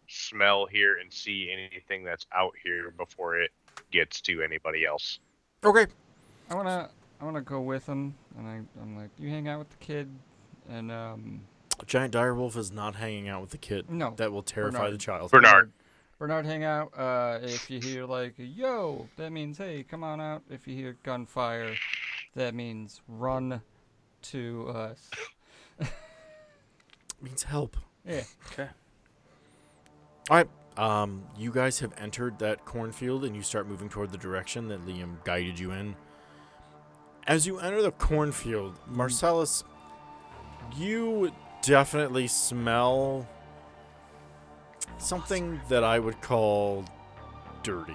[0.09, 3.51] smell, hear and see anything that's out here before it
[3.91, 5.19] gets to anybody else.
[5.65, 5.87] Okay.
[6.51, 9.71] I wanna I wanna go with him, and I I'm like, you hang out with
[9.71, 10.11] the kid,
[10.69, 11.41] and um
[11.81, 13.91] A giant direwolf is not hanging out with the kid.
[13.91, 15.31] no That will terrify the child.
[15.31, 15.73] Bernard.
[16.19, 16.97] Bernard, hang out.
[16.97, 20.43] Uh, if you hear like yo, that means hey, come on out.
[20.51, 21.75] If you hear gunfire,
[22.35, 23.63] that means run
[24.23, 25.11] to us.
[27.21, 27.77] means help.
[28.07, 28.23] Yeah.
[28.53, 28.69] Okay.
[30.31, 30.49] All right.
[30.77, 34.85] Um, you guys have entered that cornfield and you start moving toward the direction that
[34.85, 35.95] Liam guided you in.
[37.27, 39.63] As you enter the cornfield, Marcellus,
[40.77, 43.27] you definitely smell
[44.99, 46.85] something that I would call
[47.63, 47.93] dirty.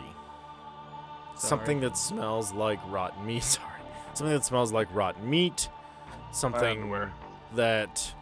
[1.38, 3.60] Something that smells like rotten meat.
[4.14, 5.70] Something that smells like rotten meat.
[6.32, 6.94] Something
[7.56, 8.14] that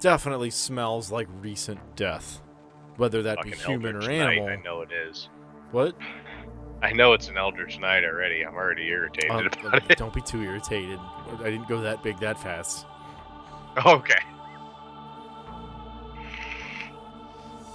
[0.00, 2.40] definitely smells like recent death.
[2.96, 4.48] Whether that be human Eldritch or Knight, animal.
[4.48, 5.28] I know it is.
[5.70, 5.94] What?
[6.82, 8.42] I know it's an Eldritch Knight already.
[8.44, 9.96] I'm already irritated Uh, about it.
[9.98, 10.98] don't be too irritated.
[11.40, 12.86] I didn't go that big that fast.
[13.86, 14.18] Okay.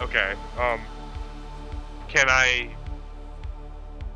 [0.01, 0.33] Okay.
[0.59, 0.81] Um.
[2.09, 2.69] Can I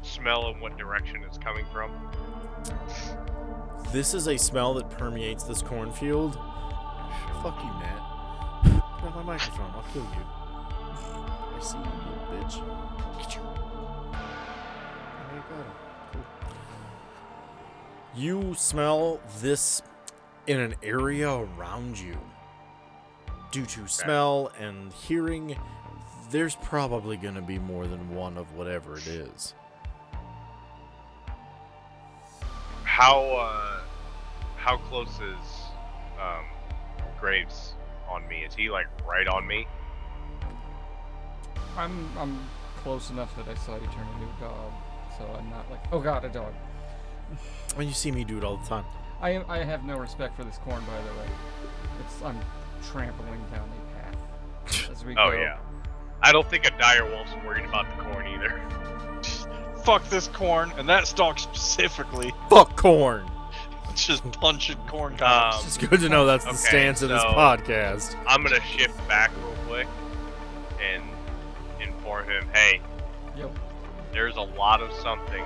[0.02, 1.92] smell in what direction it's coming from?
[3.92, 6.36] This is a smell that permeates this cornfield.
[7.42, 8.02] Fuck you, Matt.
[9.04, 9.72] Off my microphone.
[9.74, 10.26] I'll kill you.
[11.56, 12.56] I see you, little bitch.
[13.18, 13.42] Get you.
[15.28, 15.56] There you go.
[16.12, 16.26] Cool.
[18.16, 19.82] You smell this
[20.48, 22.18] in an area around you.
[23.52, 25.58] Due to smell and hearing,
[26.30, 29.56] there's probably going to be more than one of whatever it is.
[33.00, 33.80] How uh,
[34.58, 35.46] how close is
[36.22, 36.44] um,
[37.18, 37.76] Graves
[38.10, 38.40] on me?
[38.44, 39.66] Is he like right on me?
[41.78, 42.38] I'm I'm
[42.84, 44.74] close enough that I saw you turn into a dog,
[45.18, 46.54] so I'm not like oh god a dog.
[47.76, 48.84] When you see me do it all the time.
[49.22, 51.30] I am, I have no respect for this corn by the way.
[52.02, 52.38] It's I'm
[52.92, 55.38] trampling down a path as we Oh go.
[55.38, 55.58] Oh yeah.
[56.22, 58.62] I don't think a dire wolf's worried about the corn either.
[59.86, 62.34] Fuck this corn, and that stalk specifically.
[62.50, 63.30] Fuck corn!
[63.90, 65.66] It's just punching corn Um, cobs.
[65.66, 68.16] It's good to know that's the Okay, stance of this so- podcast.
[68.28, 69.88] I'm gonna shift back real quick
[70.82, 71.04] and
[71.82, 72.82] inform him, hey,
[73.36, 73.52] Yep.
[74.12, 75.44] there's a lot of something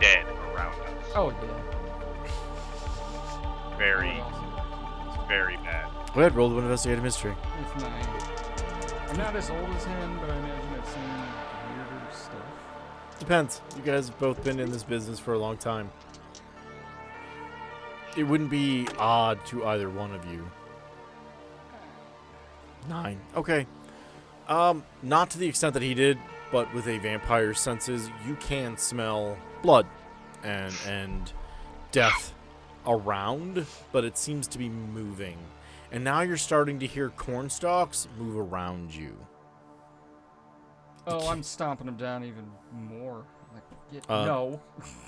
[0.00, 1.12] dead around us.
[1.14, 1.36] Oh yeah.
[3.76, 5.26] Very, Awesome.
[5.28, 5.86] very bad.
[6.14, 7.34] Go ahead, roll to investigate a mystery.
[7.58, 7.90] With my
[9.10, 10.67] I'm not as old as him, but I imagine
[13.18, 13.60] Depends.
[13.76, 15.90] You guys have both been in this business for a long time.
[18.16, 20.48] It wouldn't be odd to either one of you.
[22.88, 23.20] Nine.
[23.36, 23.66] Okay.
[24.48, 26.18] Um, not to the extent that he did.
[26.50, 29.86] but with a vampire's senses, you can smell blood
[30.42, 31.32] and and
[31.92, 32.32] death
[32.86, 35.36] around, but it seems to be moving.
[35.92, 39.14] And now you're starting to hear corn stalks move around you.
[41.10, 43.24] Oh, I'm stomping them down even more.
[43.54, 44.60] Like, get, Uh, no.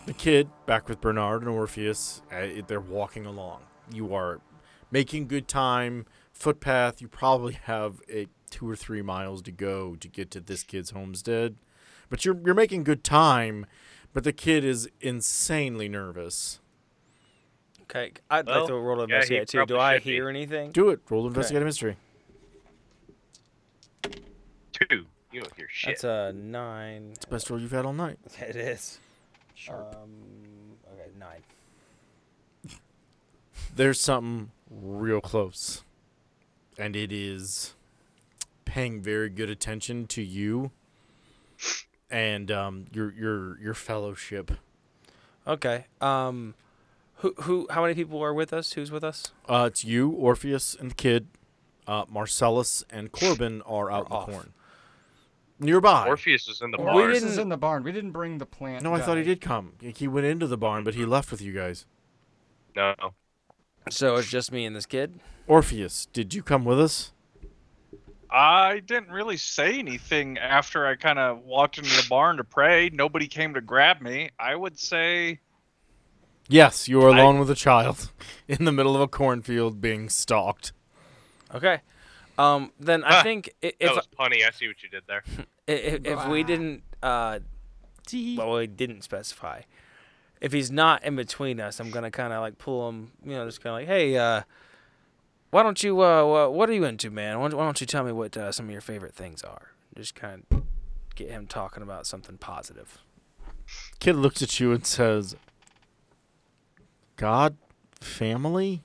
[0.07, 3.61] The kid, back with Bernard and Orpheus, uh, they're walking along.
[3.93, 4.41] You are
[4.91, 6.07] making good time.
[6.33, 10.63] Footpath, you probably have a two or three miles to go to get to this
[10.63, 11.57] kid's homestead.
[12.09, 13.67] But you're you're making good time,
[14.13, 16.61] but the kid is insanely nervous.
[17.83, 19.67] Okay, I'd Well, like to roll to yeah, investigate too.
[19.67, 20.13] Do I should be.
[20.13, 20.71] hear anything?
[20.73, 21.01] Do it.
[21.11, 21.97] Roll investigative mystery.
[24.73, 25.07] Two.
[25.33, 26.01] You don't hear shit.
[26.01, 27.11] That's a nine.
[27.13, 28.19] It's the best roll you've had all night.
[28.41, 28.99] It is.
[29.55, 29.95] Sharp.
[30.03, 30.11] Um,
[30.93, 31.43] okay, nine.
[33.75, 35.85] There's something real close.
[36.79, 37.75] And it is
[38.65, 40.71] paying very good attention to you
[42.11, 44.53] and um, your your your fellowship.
[45.47, 45.87] Okay.
[46.01, 46.55] Um,
[47.17, 47.67] who who?
[47.71, 48.73] How many people are with us?
[48.73, 49.33] Who's with us?
[49.49, 51.27] Uh, it's you, Orpheus, and the kid.
[51.87, 54.31] Uh, Marcellus and Corbin are out in the off.
[54.31, 54.53] corn.
[55.61, 56.07] Nearby.
[56.09, 56.97] Orpheus is in the barn.
[56.97, 57.83] Orpheus is in the barn.
[57.85, 58.83] We didn't bring the plant.
[58.83, 59.75] no, I thought he did come.
[59.81, 61.85] He- He went into the barn, but he left with you guys.
[62.75, 62.95] No.
[63.91, 65.21] So it's just me and this kid.
[65.47, 67.13] Orpheus, did you come with us?
[68.31, 72.89] I didn't really say anything after I kind of walked into the barn to pray.
[72.91, 74.31] Nobody came to grab me.
[74.39, 75.41] I would say
[76.49, 78.13] Yes, you are I- alone with a child
[78.49, 80.73] in the middle of a cornfield being stalked.
[81.55, 81.81] Okay.
[82.41, 84.47] Um, then I Ah, think i- That if was punny.
[84.47, 85.23] I see what you did there.
[85.67, 87.41] if, if we didn't uh,
[88.37, 89.63] well, we didn't specify.
[90.41, 93.13] If he's not in between us, I'm gonna kind of like pull him.
[93.25, 94.43] You know, just kind of like, hey, uh,
[95.51, 96.01] why don't you?
[96.01, 97.39] Uh, what are you into, man?
[97.41, 99.73] Why don't, why don't you tell me what uh, some of your favorite things are?
[99.97, 100.63] Just kind of
[101.15, 102.99] get him talking about something positive.
[103.99, 105.37] Kid looks at you and says,
[107.17, 107.57] God,
[108.01, 108.83] family?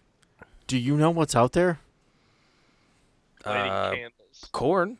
[0.67, 1.79] Do you know what's out there?
[3.45, 4.49] Lighting Uh, candles.
[4.51, 4.97] corn.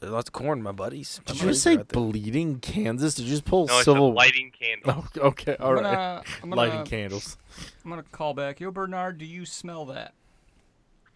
[0.00, 1.20] There's lots of corn, my buddies.
[1.26, 2.00] My Did you buddies just say are out there.
[2.02, 3.14] bleeding Kansas?
[3.14, 4.12] Did you just pull No, it's civil?
[4.14, 5.06] lighting candles.
[5.20, 5.82] Oh, okay, all I'm right.
[5.82, 7.36] gonna, I'm gonna, Lighting candles.
[7.84, 8.58] I'm gonna call back.
[8.58, 10.14] Yo, Bernard, do you smell that?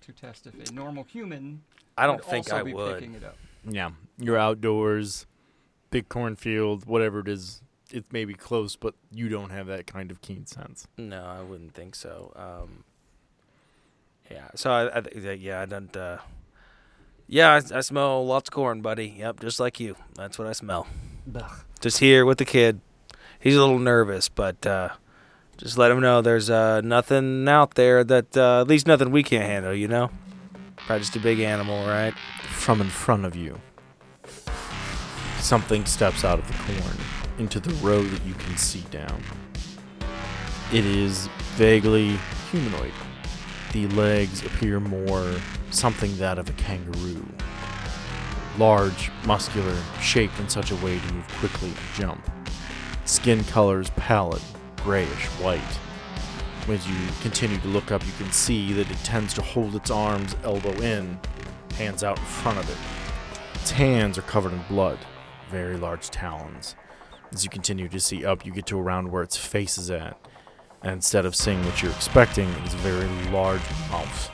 [0.03, 1.63] To test if a normal human
[1.99, 2.95] I don't would think also I be would.
[2.99, 3.37] picking it up.
[3.69, 5.27] Yeah, you're outdoors,
[5.91, 7.63] big cornfield, whatever it is.
[7.91, 10.87] It may be close, but you don't have that kind of keen sense.
[10.97, 12.33] No, I wouldn't think so.
[12.37, 12.85] Um,
[14.31, 15.97] yeah, so I, I yeah, yeah, I don't.
[15.97, 16.19] Uh,
[17.29, 19.15] yeah, I, I smell lots of corn, buddy.
[19.19, 19.97] Yep, just like you.
[20.15, 20.87] That's what I smell.
[21.81, 22.81] Just here with the kid.
[23.39, 24.91] He's a little nervous, but uh,
[25.57, 29.23] just let him know there's uh, nothing out there that uh, at least nothing we
[29.23, 29.75] can't handle.
[29.75, 30.11] You know,
[30.77, 32.15] probably just a big animal, right?
[32.51, 33.61] From in front of you,
[35.39, 36.97] something steps out of the corn
[37.39, 39.23] into the road that you can see down.
[40.73, 42.19] It is vaguely
[42.51, 42.93] humanoid.
[43.77, 45.35] The legs appear more
[45.71, 47.29] something that of a kangaroo.
[48.57, 52.31] Large, muscular, shaped in such a way to move quickly and jump.
[53.05, 54.41] Skin colors pallid,
[54.83, 55.61] grayish white.
[56.71, 59.91] As you continue to look up, you can see that it tends to hold its
[59.91, 61.19] arms elbow in,
[61.75, 63.61] hands out in front of it.
[63.61, 65.01] Its hands are covered in blood,
[65.51, 66.77] very large talons.
[67.31, 70.19] As you continue to see up, you get to around where its face is at,
[70.93, 74.31] instead of seeing what you're expecting, it's a very large mouth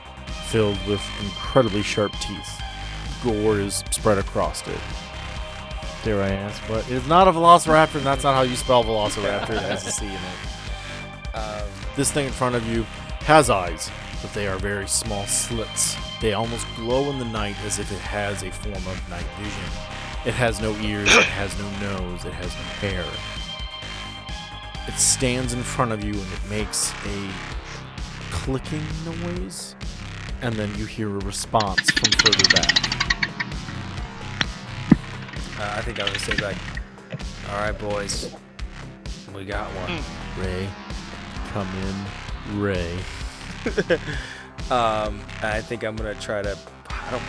[0.49, 2.61] filled with incredibly sharp teeth.
[3.25, 4.79] Gore is spread across it.
[6.05, 8.83] Dare I ask, but it is not a velociraptor, and that's not how you spell
[8.83, 10.19] velociraptor It has a C in it.
[11.35, 12.83] Um, This thing in front of you
[13.21, 15.97] has eyes, but they are very small slits.
[16.21, 19.65] They almost glow in the night as if it has a form of night vision.
[20.27, 23.05] It has no ears, it has no nose, it has no hair.
[24.89, 27.31] It stands in front of you and it makes a
[28.31, 29.75] clicking noise,
[30.41, 32.93] and then you hear a response from further back.
[35.59, 36.57] uh, I think I would say like,
[37.51, 38.35] all right, boys,
[39.35, 40.01] we got one.
[40.45, 40.69] Ray,
[41.53, 41.69] come
[42.51, 42.99] in, Ray.
[44.71, 46.57] Um, I think I'm gonna try to.
[46.89, 47.23] I don't.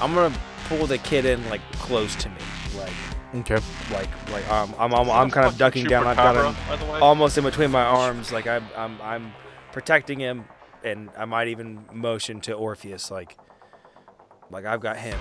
[0.00, 0.34] I'm gonna
[0.66, 2.36] pull the kid in like close to me,
[2.78, 2.92] like
[3.34, 3.58] Okay.
[3.92, 6.06] like like um, I'm I'm, I'm kind of ducking down.
[6.06, 7.00] I've got him chupacabra, by the way.
[7.00, 9.32] almost in between my arms, like I'm I'm I'm
[9.72, 10.44] protecting him,
[10.84, 13.36] and I might even motion to Orpheus, like
[14.50, 15.18] like I've got him.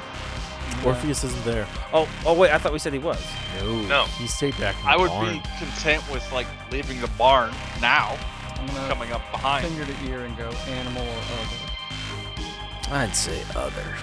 [0.85, 1.67] Orpheus isn't there.
[1.93, 3.21] Oh oh wait, I thought we said he was.
[3.61, 3.81] No.
[3.83, 4.03] No.
[4.17, 5.33] He stayed back in the I would barn.
[5.35, 8.17] be content with like leaving the barn now,
[8.57, 9.65] I'm gonna coming up behind.
[9.67, 12.93] finger to ear and go animal or other.
[12.93, 13.95] I'd say other,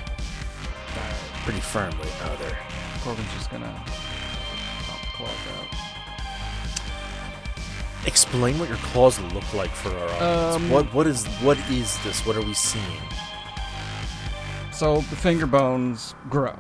[1.45, 2.57] pretty firmly other.
[3.09, 3.73] Corbin's just gonna
[4.87, 5.67] pop the claws out.
[8.07, 10.57] Explain what your claws look like for our audience.
[10.57, 12.27] Um, what what is what is this?
[12.27, 12.85] What are we seeing?
[14.73, 16.55] So the finger bones grow,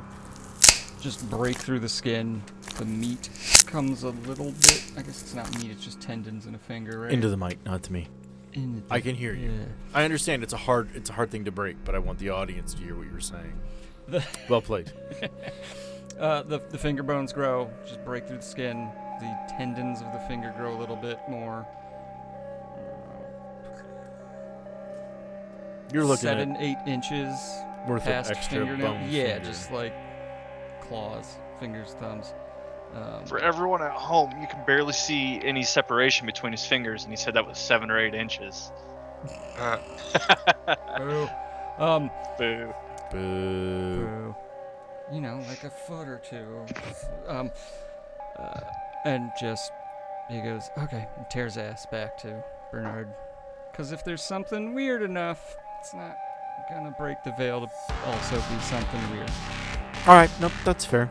[1.02, 2.42] just break through the skin.
[2.76, 3.28] The meat
[3.66, 4.84] comes a little bit.
[4.96, 7.12] I guess it's not meat; it's just tendons in a finger, right?
[7.12, 8.08] Into the mic, not to me.
[8.90, 9.50] I can hear you.
[9.50, 9.64] Yeah.
[9.92, 12.30] I understand it's a hard it's a hard thing to break, but I want the
[12.30, 13.52] audience to hear what you're saying.
[14.48, 14.90] Well played.
[16.18, 18.90] Uh, the, the finger bones grow, just break through the skin.
[19.20, 21.66] The tendons of the finger grow a little bit more.
[25.92, 28.92] You're looking seven, eight inches at worth of past extra fingernail.
[28.94, 29.06] bone.
[29.08, 29.48] yeah, finger.
[29.48, 29.94] just like
[30.82, 32.34] claws, fingers, thumbs.
[32.94, 37.12] Um, For everyone at home, you can barely see any separation between his fingers, and
[37.12, 38.70] he said that was seven or eight inches.
[39.58, 39.78] Uh,
[40.96, 41.28] boo.
[41.78, 42.74] Um, Boo.
[43.12, 43.18] boo.
[44.08, 44.36] boo.
[45.12, 46.66] You know, like a foot or two.
[47.26, 47.50] Um,
[48.38, 48.60] uh,
[49.04, 49.72] and just
[50.28, 53.08] he goes, okay, and tears ass back to Bernard.
[53.70, 56.16] Because if there's something weird enough, it's not
[56.68, 57.68] gonna break the veil to
[58.04, 59.30] also be something weird.
[60.06, 61.08] All right, nope, that's fair.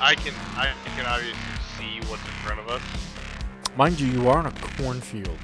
[0.00, 1.38] I can I can obviously
[1.78, 2.82] see what's in front of us.
[3.76, 5.38] Mind you, you are in a cornfield,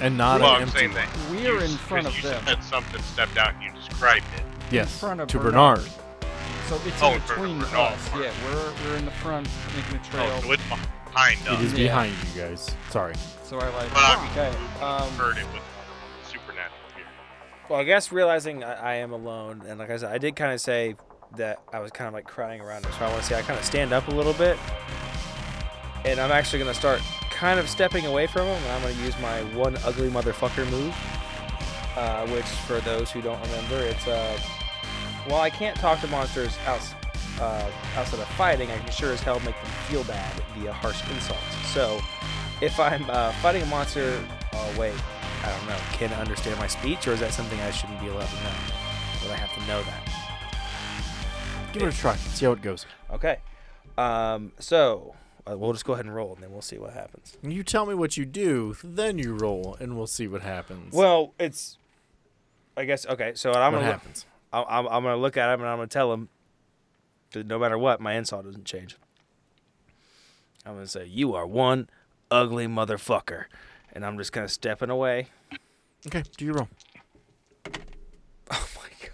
[0.00, 1.30] and not well, an I'm empty saying one.
[1.36, 2.44] We're you, in s- front 'cause of you them.
[2.46, 4.42] said something stepped out and you described it.
[4.70, 5.78] Yes, front of to Bernard.
[5.78, 5.90] Bernard.
[6.68, 8.08] So it's Oh, in between for us.
[8.10, 8.24] Bernard.
[8.26, 10.32] Yeah, we're we're in the front making a trail.
[10.36, 11.60] Oh, so it's behind us.
[11.60, 11.78] It is Yeah.
[11.88, 12.70] behind you guys.
[12.90, 13.14] Sorry.
[13.44, 13.92] so I like.
[13.92, 14.56] But I Okay.
[14.80, 15.62] Um, heard it with
[16.24, 17.04] supernatural here.
[17.68, 20.52] well, I guess realizing I, I am alone, and like I said, I did kind
[20.52, 20.94] of say
[21.36, 22.92] that I was kind of like crying around him.
[22.96, 24.56] So I want to say I kind of stand up a little bit,
[26.04, 27.00] and I'm actually gonna start
[27.40, 30.94] kind of stepping away from him, and I'm gonna use my one ugly motherfucker move,
[31.96, 34.38] uh, which for those who don't remember, it's uh,
[35.26, 36.94] well, I can't talk to monsters outs,
[37.40, 38.70] uh, outside of fighting.
[38.70, 41.40] I can sure as hell make them feel bad via harsh insults.
[41.72, 41.98] So
[42.60, 44.22] if I'm uh, fighting a monster,
[44.52, 44.92] oh wait,
[45.42, 48.08] I don't know, can it understand my speech, or is that something I shouldn't be
[48.08, 48.52] allowed to know?
[49.22, 51.72] Would I have to know that?
[51.72, 52.16] Give it a try.
[52.16, 52.84] See how it goes.
[53.10, 53.38] Okay.
[53.96, 55.14] Um, so
[55.48, 57.36] uh, we'll just go ahead and roll, and then we'll see what happens.
[57.42, 60.92] You tell me what you do, then you roll, and we'll see what happens.
[60.94, 61.78] Well, it's.
[62.76, 63.32] I guess okay.
[63.34, 64.26] So I'm what gonna look, happens?
[64.52, 66.28] I'm, I'm, I'm gonna look at him and I'm gonna tell him
[67.32, 68.96] that no matter what, my insult doesn't change.
[70.64, 71.88] I'm gonna say you are one
[72.30, 73.44] ugly motherfucker,
[73.92, 75.28] and I'm just kind of stepping away.
[76.06, 76.68] Okay, do your roll.
[78.52, 79.10] Oh my god.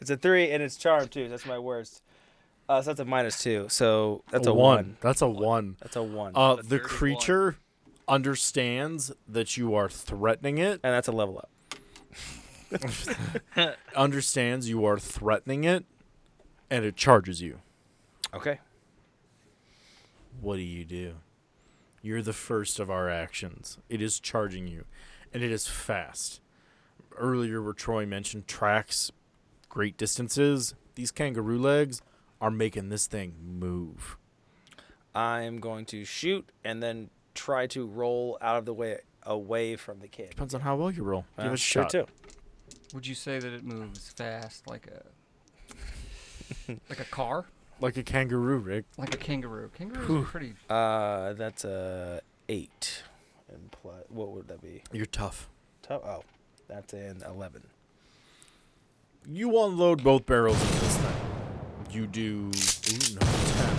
[0.00, 1.28] It's a three and it's charm too.
[1.30, 2.02] That's my worst.
[2.68, 3.66] Uh, so that's a minus two.
[3.68, 4.96] So that's a, one.
[5.00, 5.76] That's a one.
[5.80, 6.32] That's a one.
[6.34, 6.88] Uh, the third of one.
[6.88, 7.56] creature
[8.08, 10.80] understands that you are threatening it.
[10.82, 11.50] and that's a level up.
[13.96, 15.84] Understands you are threatening it,
[16.70, 17.60] and it charges you.
[18.32, 18.58] Okay.
[20.40, 21.14] What do you do?
[22.02, 23.78] You're the first of our actions.
[23.88, 24.84] It is charging you,
[25.32, 26.40] and it is fast.
[27.16, 29.12] Earlier, where Troy mentioned tracks
[29.68, 32.00] great distances, these kangaroo legs
[32.44, 34.18] are making this thing move.
[35.14, 40.00] I'm going to shoot and then try to roll out of the way away from
[40.00, 40.30] the kid.
[40.30, 41.24] Depends on how well you roll.
[41.38, 41.88] Give Uh, it a shot.
[41.90, 42.06] too.
[42.92, 45.02] Would you say that it moves fast like a
[46.90, 47.46] like a car,
[47.80, 48.84] Like a kangaroo, Rick.
[48.98, 49.70] like a kangaroo?
[49.76, 50.20] Kangaroos Whew.
[50.20, 50.52] are pretty.
[50.68, 52.20] Uh, that's a
[52.50, 53.02] eight.
[53.48, 54.82] And plus, what would that be?
[54.92, 55.48] You're tough.
[55.82, 56.02] Tough.
[56.04, 56.24] Oh,
[56.68, 57.62] that's an eleven.
[59.26, 61.14] You unload both barrels of this thing.
[61.94, 63.76] You do ooh, no, 10,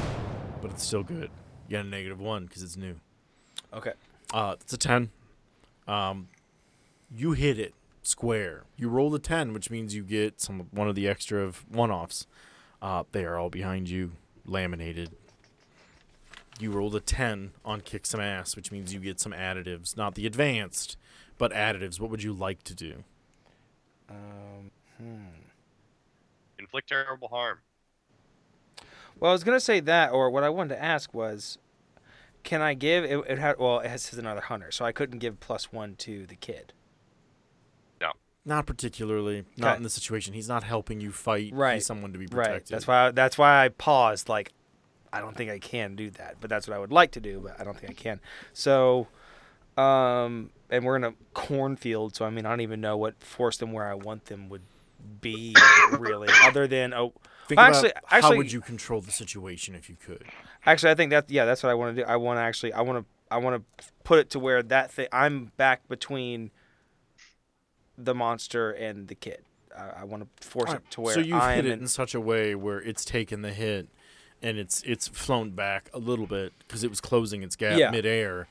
[0.61, 1.29] but it's still good.
[1.67, 2.95] You got a negative one because it's new.
[3.73, 3.91] Okay.
[4.33, 5.09] Uh, it's a 10.
[5.85, 6.29] Um,
[7.13, 8.63] you hit it square.
[8.77, 12.25] You roll a 10, which means you get some one of the extra of one-offs.
[12.81, 14.13] Uh, they are all behind you,
[14.45, 15.09] laminated.
[16.57, 20.15] You rolled a 10 on kick some ass, which means you get some additives, not
[20.15, 20.95] the advanced,
[21.37, 21.99] but additives.
[21.99, 23.03] What would you like to do?
[24.09, 24.71] Um.
[24.97, 25.25] Hmm.
[26.57, 27.59] Inflict terrible harm.
[29.19, 31.57] Well, I was gonna say that, or what I wanted to ask was,
[32.43, 33.23] can I give it?
[33.27, 36.35] it had, well, it has another hunter, so I couldn't give plus one to the
[36.35, 36.73] kid.
[38.01, 38.11] No,
[38.45, 39.45] not particularly.
[39.57, 39.77] Not Okay.
[39.77, 40.33] in the situation.
[40.33, 41.51] He's not helping you fight.
[41.53, 41.75] Right.
[41.75, 42.53] He's someone to be protected.
[42.53, 42.65] Right.
[42.67, 43.11] That's why.
[43.11, 44.29] That's why I paused.
[44.29, 44.51] Like,
[45.11, 47.39] I don't think I can do that, but that's what I would like to do,
[47.39, 48.19] but I don't think I can.
[48.53, 49.07] So,
[49.77, 53.57] um, and we're in a cornfield, so I mean, I don't even know what force
[53.57, 54.63] them where I want them would
[55.21, 55.55] be
[55.97, 57.13] really, other than oh,
[57.47, 60.23] Think actually- how actually- would you control the situation if you could?
[60.65, 62.07] actually, I think that yeah, that's what I want to do.
[62.07, 64.91] I want to actually, I want to, I want to put it to where that
[64.91, 66.51] thing, I'm back between
[67.97, 69.43] the monster and the kid.
[69.77, 71.87] I, I want to force Alright, it to where so you've hit it in- in
[71.87, 73.87] such a way where it's taken the hit,
[74.41, 77.91] and it's it's flown back a little bit because it was closing its gap Yeah.
[77.91, 78.47] midair,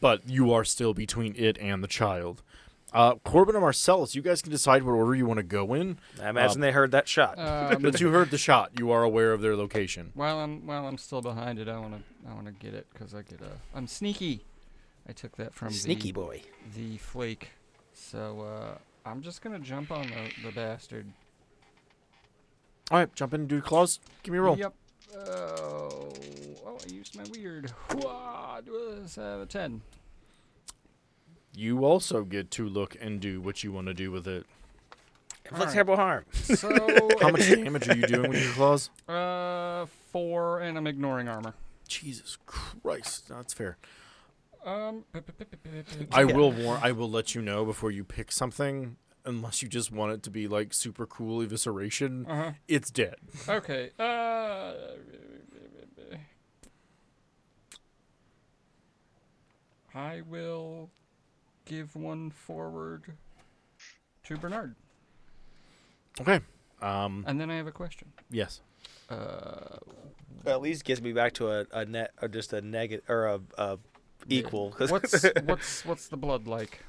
[0.00, 2.42] but you are still between it and the child.
[2.92, 5.98] Uh, Corbin and Marcellus, you guys can decide what order you want to go in.
[6.22, 7.38] I imagine they heard that shot.
[7.74, 8.72] Um, But you heard the shot.
[8.78, 10.10] You are aware of their location.
[10.14, 13.22] while I'm while I'm still behind it, I wanna I wanna get it because I
[13.22, 14.44] get a I'm sneaky.
[15.08, 16.42] I took that from Sneaky the, boy.
[16.76, 17.50] the flake.
[17.94, 18.78] So uh,
[19.08, 21.06] I'm just gonna jump on the, the bastard.
[22.90, 23.64] All right, jump in dude.
[23.64, 24.00] claws.
[24.22, 24.58] Give me a roll.
[24.58, 24.74] Yep.
[25.16, 26.12] Oh,
[26.66, 27.72] oh, I used my weird.
[27.90, 29.80] Hooah, does have a ten.
[31.58, 34.46] You also get to look and do what you want to do with it.
[35.44, 35.74] Inflict Alright.
[35.74, 36.24] terrible harm.
[36.30, 36.68] So
[37.20, 38.90] How much damage are you doing with your claws?
[39.08, 41.54] Uh, four, and I'm ignoring armor.
[41.88, 43.76] Jesus Christ, that's fair.
[44.64, 45.04] Um,
[46.12, 46.78] I will warn.
[46.80, 50.30] I will let you know before you pick something, unless you just want it to
[50.30, 52.24] be like super cool evisceration.
[52.30, 52.52] uh-huh.
[52.68, 53.16] It's dead.
[53.48, 53.90] Okay.
[53.98, 54.74] Uh,
[59.92, 60.90] I will
[61.68, 63.04] give one forward
[64.24, 64.74] to Bernard,
[66.20, 66.40] Okay.
[66.82, 67.24] Um.
[67.26, 68.12] and then I have a question.
[68.30, 68.60] Yes.
[69.10, 69.78] Uh,
[70.46, 73.40] At least gets me back to a, a net or just a negative or a,
[73.56, 73.78] a
[74.28, 74.70] equal.
[74.72, 76.84] 'cause- what's what's what's the blood like?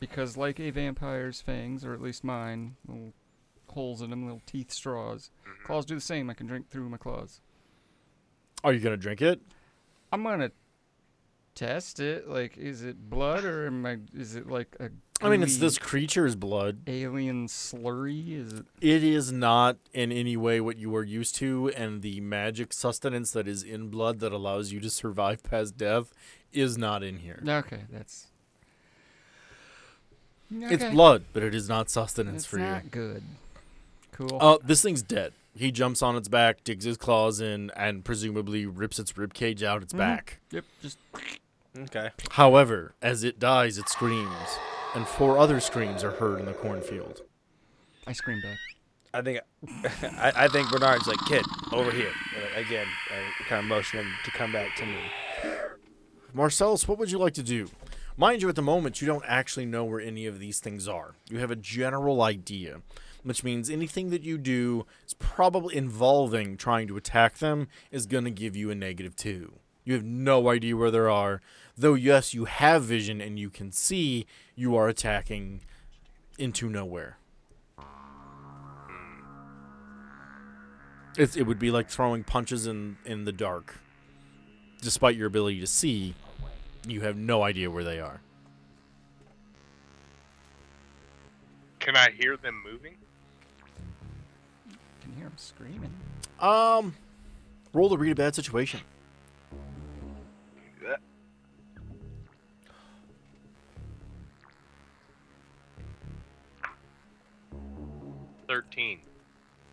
[0.00, 3.12] Because like a vampire's fangs, or at least mine, little
[3.68, 5.30] holes in them, little teeth straws.
[5.64, 6.28] Claws do the same.
[6.30, 7.40] I can drink through my claws.
[8.62, 9.40] Are you gonna drink it?
[10.12, 10.50] I'm gonna
[11.54, 12.28] test it.
[12.28, 13.98] Like, is it blood or am I?
[14.14, 14.90] Is it like a?
[15.22, 16.78] I mean, it's this creature's blood.
[16.86, 18.32] alien slurry.
[18.38, 18.66] Is it?
[18.80, 23.30] It is not in any way what you are used to, and the magic sustenance
[23.30, 26.12] that is in blood that allows you to survive past death
[26.52, 27.40] is not in here.
[27.46, 28.26] Okay, that's.
[30.50, 32.90] It's blood, but it is not sustenance It's for not you.
[32.90, 33.22] good.
[34.12, 34.38] Cool.
[34.40, 35.32] Uh, this thing's dead.
[35.56, 39.62] He jumps on its back, digs his claws in, and presumably rips its rib cage
[39.62, 39.98] out its Mhm.
[39.98, 40.40] back.
[40.50, 40.64] yep.
[40.82, 40.98] Just
[41.76, 42.10] okay.
[42.32, 44.58] However, as it dies, it screams,
[44.94, 47.22] and four other screams are heard in the cornfield.
[48.06, 48.58] I scream back.
[49.12, 49.40] I think
[50.18, 52.86] I, I think Bernard's like kid over here Uh, again.
[53.10, 54.98] I kind of motion him to come back to me.
[56.32, 57.68] Marcellus, what would you like to do?
[58.16, 61.14] Mind you, at the moment, you don't actually know where any of these things are.
[61.28, 62.80] You have a general idea,
[63.22, 68.24] which means anything that you do is probably involving trying to attack them is going
[68.24, 69.54] to give you a negative two.
[69.84, 71.40] You have no idea where they are,
[71.76, 75.60] though, yes, you have vision and you can see you are attacking
[76.38, 77.18] into nowhere.
[81.16, 83.76] It's, it would be like throwing punches in, in the dark.
[84.80, 86.14] Despite your ability to see,
[86.86, 88.20] you have no idea where they are.
[91.78, 92.96] Can I hear them moving?
[95.04, 95.92] can hear them screaming.
[96.40, 96.94] Um,
[97.72, 98.80] roll to read a bad situation.
[108.54, 109.00] Thirteen.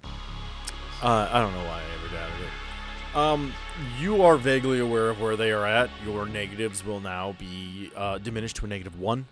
[0.04, 3.16] Uh, I don't know why I ever doubted it.
[3.16, 3.54] Um,
[4.00, 5.92] you are vaguely aware of where they are at.
[6.04, 9.28] Your negatives will now be uh, diminished to a negative one.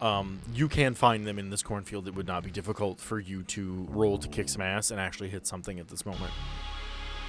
[0.00, 2.08] Um, you can find them in this cornfield.
[2.08, 5.28] It would not be difficult for you to roll to kick some ass and actually
[5.28, 6.32] hit something at this moment.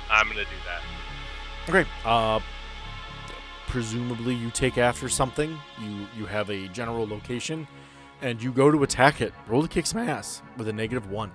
[0.10, 1.70] I'm gonna do that.
[1.70, 1.88] Okay.
[2.04, 2.40] Uh,
[3.68, 5.56] presumably you take after something.
[5.80, 7.68] You you have a general location,
[8.24, 9.32] and you go to attack it.
[9.48, 11.32] Roll to kick some ass with a negative one.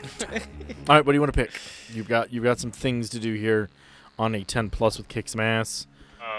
[0.88, 1.52] All right, what do you want to pick?
[1.92, 3.68] You've got you've got some things to do here
[4.18, 5.86] on a 10 plus with kick some ass.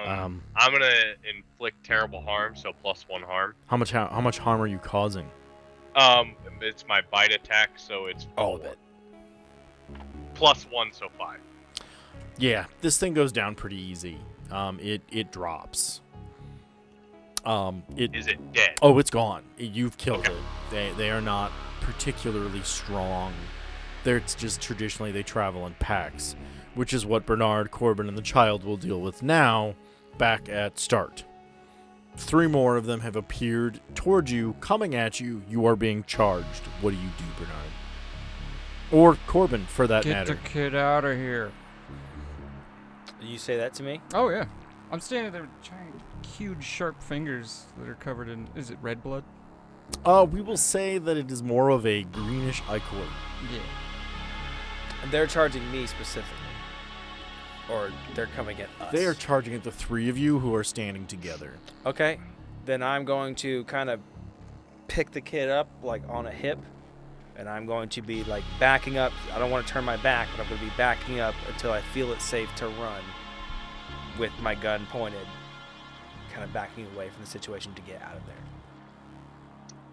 [0.05, 3.55] Um, Um, I'm gonna inflict terrible harm, so plus one harm.
[3.67, 5.29] how much how, how much harm are you causing?
[5.95, 8.77] Um, it's my bite attack, so it's All of it.
[10.35, 11.39] plus one, so five.
[12.37, 14.17] Yeah, this thing goes down pretty easy.
[14.51, 16.01] Um, it it drops.
[17.45, 18.77] Um, it Is it dead?
[18.83, 19.43] oh, it's gone.
[19.57, 20.33] You've killed it.
[20.69, 21.51] They they are not
[21.81, 23.33] particularly strong.
[24.03, 26.35] They're it's just traditionally they travel in packs,
[26.73, 29.75] which is what Bernard, Corbin, and the child will deal with now.
[30.17, 31.23] Back at start.
[32.17, 35.41] Three more of them have appeared towards you, coming at you.
[35.49, 36.63] You are being charged.
[36.81, 37.71] What do you do, Bernard?
[38.91, 40.33] Or Corbin, for that Get matter.
[40.33, 41.51] the kid out of here.
[43.21, 44.01] You say that to me?
[44.13, 44.45] Oh yeah,
[44.91, 46.01] I'm standing there with giant,
[46.37, 48.49] huge, sharp fingers that are covered in.
[48.55, 49.23] Is it red blood?
[50.05, 52.95] Uh, we will say that it is more of a greenish ichor.
[53.51, 53.59] Yeah.
[55.03, 56.37] And they're charging me specifically.
[57.69, 58.91] or they're coming at us.
[58.91, 61.53] They are charging at the three of you who are standing together.
[61.85, 62.19] Okay,
[62.65, 63.99] then I'm going to kind of
[64.87, 66.59] pick the kid up like on a hip,
[67.37, 69.13] and I'm going to be like backing up.
[69.33, 71.71] I don't want to turn my back, but I'm going to be backing up until
[71.71, 73.01] I feel it safe to run
[74.19, 75.25] with my gun pointed,
[76.33, 78.35] kind of backing away from the situation to get out of there.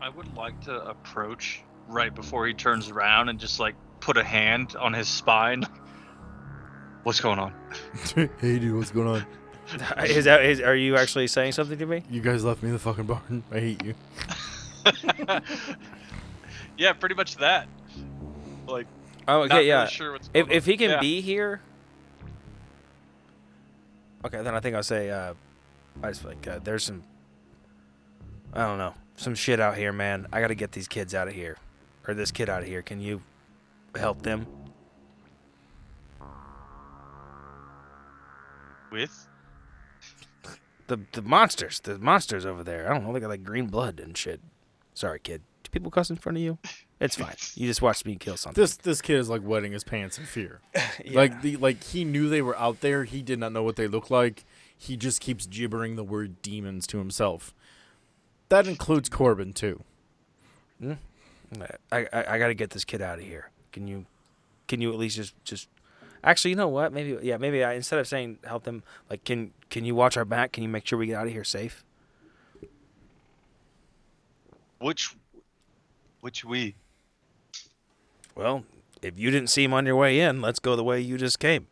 [0.00, 4.24] I would like to approach right before he turns around and just like put a
[4.24, 5.64] hand on his spine.
[7.02, 7.54] What's going on?
[8.14, 9.26] hey, dude, what's going on?
[10.04, 12.02] is that is, are you actually saying something to me?
[12.10, 13.42] You guys left me in the fucking barn.
[13.50, 13.94] I hate you.
[16.76, 17.66] yeah, pretty much that.
[18.66, 18.86] Like,
[19.26, 19.78] Oh, not okay, yeah.
[19.80, 21.00] really sure what's going If, if he can Yeah.
[21.00, 21.60] be here,
[24.24, 25.10] okay, then I think I'll say.
[25.10, 25.34] Uh,
[26.02, 27.02] I just like uh, there's some.
[28.54, 30.26] I don't know, some shit out here, man.
[30.32, 31.56] I got to get these kids out of here,
[32.06, 32.82] or this kid out of here.
[32.82, 33.20] Can you
[33.94, 34.46] help them?
[38.90, 39.28] with.
[40.86, 42.90] The the monsters, the monsters over there.
[42.90, 43.12] I don't know.
[43.12, 44.40] They got like green blood and shit.
[44.94, 45.42] Sorry, kid.
[45.62, 46.58] Do people cuss in front of you?
[47.00, 47.34] It's fine.
[47.54, 48.60] You just watched me kill something.
[48.60, 50.60] This this kid is like wetting his pants in fear.
[51.12, 53.04] Like the like he knew they were out there.
[53.04, 54.44] He did not know what they looked like.
[54.76, 57.54] He just keeps gibbering the word demons to himself.
[58.48, 59.82] That includes Corbin too.
[60.80, 60.94] Hmm.
[61.90, 63.50] I, I, I got to get this kid out of here.
[63.72, 64.06] Can you,
[64.66, 65.68] can you at least just just,
[66.22, 66.92] actually, you know what?
[66.92, 70.24] Maybe yeah, maybe I, instead of saying help them, like can can you watch our
[70.24, 70.52] back?
[70.52, 71.84] Can you make sure we get out of here safe?
[74.78, 75.14] Which.
[76.20, 76.74] Which we?
[78.34, 78.64] Well,
[79.02, 81.38] if you didn't see him on your way in, let's go the way you just
[81.38, 81.66] came.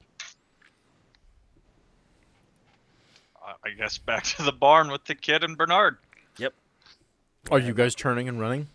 [3.45, 5.99] I- I guess back to the barn with the kid and Bernard.
[7.51, 8.69] Are you guys turning and running?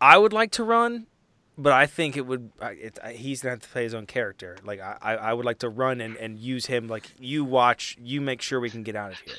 [0.00, 1.06] I would like to run,
[1.56, 2.50] but I think it would.
[2.60, 4.56] It, he's gonna have to play his own character.
[4.64, 6.88] Like I, I I would like to run and, and use him.
[6.88, 9.36] Like you watch, you make sure we can get out of here.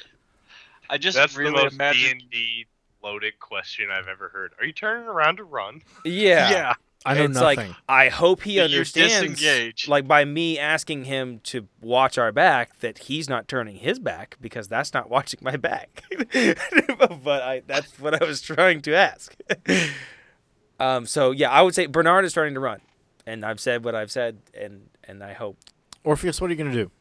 [0.89, 2.19] I just That's really the most imagine.
[2.19, 2.67] D&D
[3.03, 4.53] loaded question I've ever heard.
[4.59, 5.81] Are you turning around to run?
[6.05, 6.51] Yeah.
[6.51, 6.73] Yeah.
[7.05, 7.69] I know it's nothing.
[7.69, 9.39] like I hope he You understands.
[9.39, 9.87] disengage.
[9.87, 14.37] Like by me asking him to watch our back, that he's not turning his back
[14.39, 16.03] because that's not watching my back.
[16.31, 19.35] but I, that's what I was trying to ask.
[20.79, 21.05] um.
[21.05, 22.79] So yeah, I would say Bernard is starting to run,
[23.25, 25.57] and I've said what I've said, and and I hope.
[26.05, 26.91] Orpheus, what are you gonna do?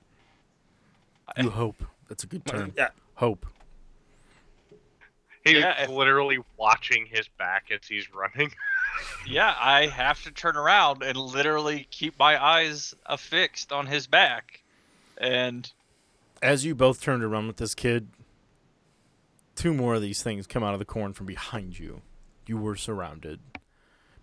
[1.39, 1.83] You hope.
[2.09, 2.73] That's a good term.
[2.77, 2.89] Yeah.
[3.15, 3.47] Hope.
[5.45, 8.53] He's Yeah, if- literally watching his back as he's running.
[9.27, 14.61] Yeah, I have to turn around and literally keep my eyes affixed on his back.
[15.19, 15.71] And
[16.43, 18.09] As you both turn to run with this kid,
[19.55, 22.03] two more of these things come out of the corn from behind you.
[22.47, 23.39] You were surrounded.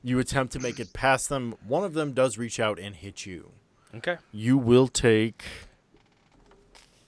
[0.04, 1.56] You attempt to make it past them.
[1.66, 3.52] One of them does reach out and hit you.
[3.96, 4.18] Okay.
[4.32, 5.44] You will take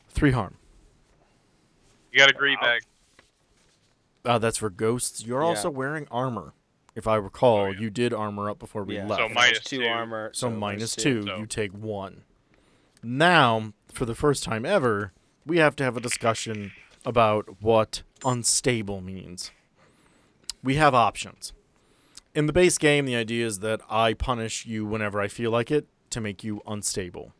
[0.09, 0.55] three harm.
[2.11, 2.67] You got a green Wow.
[2.67, 2.81] bag.
[4.23, 5.25] Uh, that's for ghosts.
[5.25, 5.47] You're Yeah.
[5.47, 6.53] also wearing armor.
[6.93, 7.79] If I recall, Oh, yeah.
[7.79, 9.05] you did armor up before we Yeah.
[9.07, 9.21] left.
[9.21, 9.85] So and two, two.
[9.87, 10.31] armor.
[10.33, 12.23] So there's minus two, so- you take one.
[13.03, 15.13] Now, for the first time ever,
[15.45, 16.71] we have to have a discussion
[17.05, 19.51] about what unstable means.
[20.63, 21.53] We have options.
[22.35, 25.71] In the base game, the idea is that I punish you whenever I feel like
[25.71, 27.33] it to make you unstable.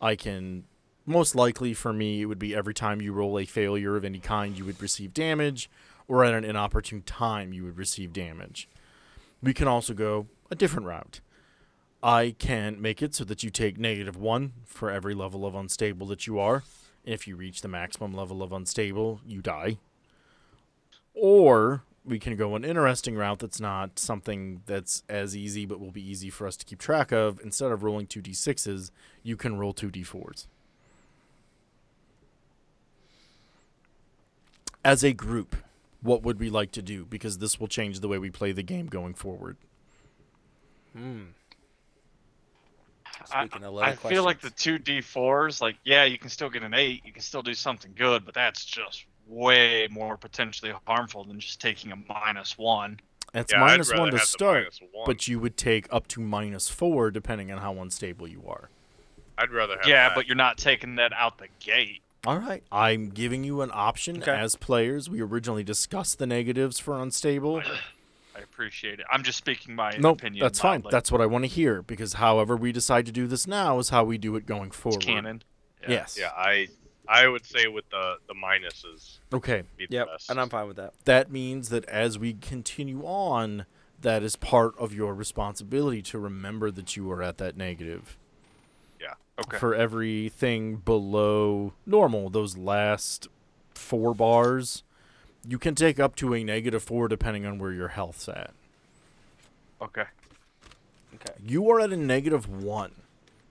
[0.00, 0.64] I can,
[1.06, 4.18] most likely for me, it would be every time you roll a failure of any
[4.20, 5.70] kind, you would receive damage,
[6.06, 8.68] or at an inopportune time, you would receive damage.
[9.42, 11.20] We can also go a different route.
[12.02, 16.06] I can make it so that you take negative one for every level of unstable
[16.08, 16.62] that you are.
[17.04, 19.78] If you reach the maximum level of unstable, you die.
[21.14, 25.90] Or we can go an interesting route that's not something that's as easy but will
[25.90, 27.40] be easy for us to keep track of.
[27.42, 28.90] Instead of rolling 2d6s,
[29.22, 30.46] you can roll 2d4s.
[34.82, 35.56] As a group,
[36.02, 37.04] what would we like to do?
[37.04, 39.56] Because this will change the way we play the game going forward.
[40.96, 41.22] Hmm.
[43.32, 46.48] I, Speaking of I loaded feel like the two D4s, like, yeah, you can still
[46.48, 50.72] get an 8, you can still do something good, but that's just way more potentially
[50.86, 52.98] harmful than just taking a minus 1.
[53.34, 55.04] It's Yeah, minus I'd rather one to start, minus one.
[55.06, 58.70] but you would take up to minus four depending on how unstable you are.
[59.38, 60.14] I'd rather have Yeah, that.
[60.16, 62.02] but you're not taking that out the gate.
[62.26, 62.62] All right.
[62.70, 64.30] I'm giving you an option Okay.
[64.30, 65.08] as players.
[65.08, 67.62] We originally discussed the negatives for unstable.
[68.36, 69.06] I appreciate it.
[69.10, 70.42] I'm just speaking my Nope, opinion.
[70.42, 70.80] that's fine.
[70.80, 70.90] mildly.
[70.92, 73.88] That's what I want to hear because however we decide to do this now is
[73.90, 75.02] how we do it going It's forward.
[75.02, 75.42] canon.
[75.82, 75.90] Yeah.
[75.90, 76.16] Yes.
[76.18, 76.68] yeah, I
[77.08, 79.62] I would say with the the minuses Okay.
[79.76, 80.30] be the Yep, best.
[80.30, 80.92] and I'm fine with that.
[81.06, 83.66] That means that as we continue on,
[84.00, 88.16] that is part of your responsibility to remember that you are at that negative.
[89.40, 89.58] Yeah, Okay.
[89.58, 93.28] for everything below normal, those last
[93.74, 94.82] four bars,
[95.46, 98.52] you can take up to a negative four depending on where your health's at.
[99.82, 100.04] Okay.
[101.14, 101.32] Okay.
[101.44, 102.92] You are at a negative one.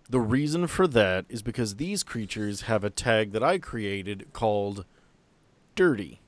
[0.10, 4.86] The reason for that is because these creatures have a tag that I created called
[5.76, 6.20] Dirty.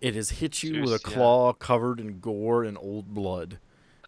[0.00, 1.14] It has hit you with a Jeez, yeah.
[1.16, 3.58] claw covered in gore and old blood,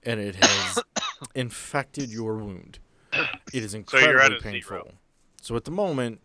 [0.02, 0.78] and it has
[1.34, 2.78] infected your wound.
[3.52, 4.60] It is So incredibly you're at a painful.
[4.60, 4.92] zero.
[5.40, 6.20] So at the moment,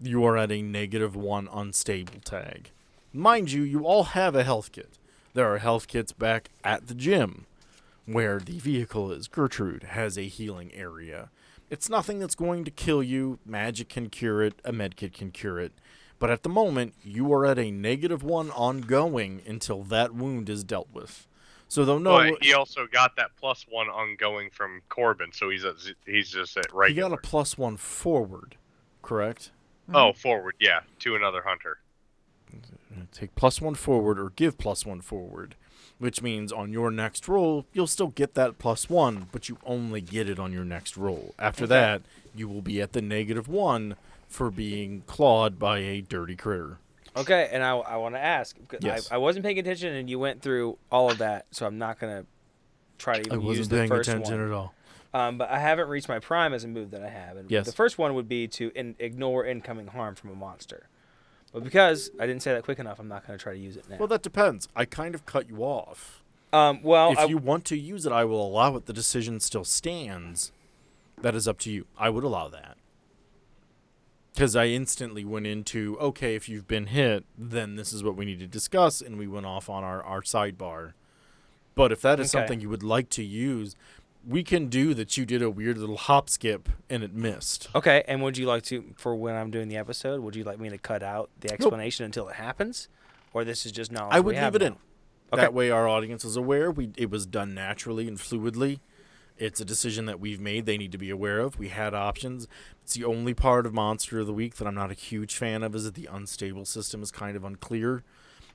[0.00, 2.70] you are at a negative one unstable tag.
[3.12, 4.98] Mind you, you all have a health kit.
[5.34, 7.46] There are health kits back at the gym
[8.06, 9.28] where the vehicle is.
[9.28, 11.30] Gertrude has a healing area.
[11.70, 13.38] It's nothing that's going to kill you.
[13.44, 15.72] Magic can cure it, a medkit can cure it.
[16.18, 20.62] But at the moment, you are at a negative one ongoing until that wound is
[20.64, 21.26] dealt with.
[21.74, 25.64] So though no, But he also got that plus one ongoing from Corbin, so he's
[25.64, 25.74] at
[26.06, 26.88] he's just at right.
[26.88, 28.54] he got a plus one forward,
[29.02, 29.50] correct?
[29.88, 29.96] Mm-hmm.
[29.96, 31.78] Oh, forward, yeah, to another hunter.
[33.10, 35.56] take plus one forward or give plus one forward,
[35.98, 40.00] which means on your next roll, you'll still get that plus one, but you only
[40.00, 41.34] get it on your next roll.
[41.40, 41.70] After Okay.
[41.70, 42.02] that,
[42.36, 43.96] you will be at the negative one
[44.28, 46.78] for being clawed by a dirty critter.
[47.16, 48.56] Okay, and I, I want to ask.
[48.68, 49.10] 'cause Yes.
[49.10, 51.98] I, I wasn't paying attention, and you went through all of that, so I'm not
[52.00, 52.26] gonna
[52.98, 53.44] try to even use it.
[53.44, 54.46] I wasn't the paying first attention one.
[54.48, 54.74] at all.
[55.14, 57.36] Um, but I haven't reached my prime as a move that I have.
[57.36, 57.66] And Yes.
[57.66, 60.88] The first one would be to in, ignore incoming harm from a monster.
[61.52, 63.76] But because I didn't say that quick enough, I'm not going to try to use
[63.76, 63.96] it now.
[63.98, 64.66] Well, that depends.
[64.74, 66.24] I kind of cut you off.
[66.52, 68.86] um, well, if I, you want to use it, I will allow it.
[68.86, 70.50] The decision still stands.
[71.22, 71.86] That is up to you.
[71.96, 72.73] I would allow that.
[74.34, 78.24] Because I instantly went into, okay, if you've been hit, then this is what we
[78.24, 80.94] need to discuss, and we went off on our, our sidebar.
[81.76, 82.40] But if that is Okay.
[82.42, 83.76] something you would like to use,
[84.26, 87.68] we can do that you did a weird little hop skip and it missed.
[87.76, 90.58] okay, and would you like to, for when I'm doing the episode, would you like
[90.58, 92.88] me to cut out the explanation until it happens,
[93.32, 94.14] or this is just knowledge?
[94.16, 94.66] I would have leave it now?
[94.72, 94.76] in.
[95.32, 95.42] Okay.
[95.42, 96.70] That way our audience is aware.
[96.70, 98.80] We it was done naturally and fluidly.
[99.36, 100.64] It's a decision that we've made.
[100.64, 101.58] They need to be aware of.
[101.58, 102.46] We had options.
[102.82, 105.62] It's the only part of Monster of the Week that I'm not a huge fan
[105.62, 105.74] of.
[105.74, 108.04] Is that the unstable system is kind of unclear.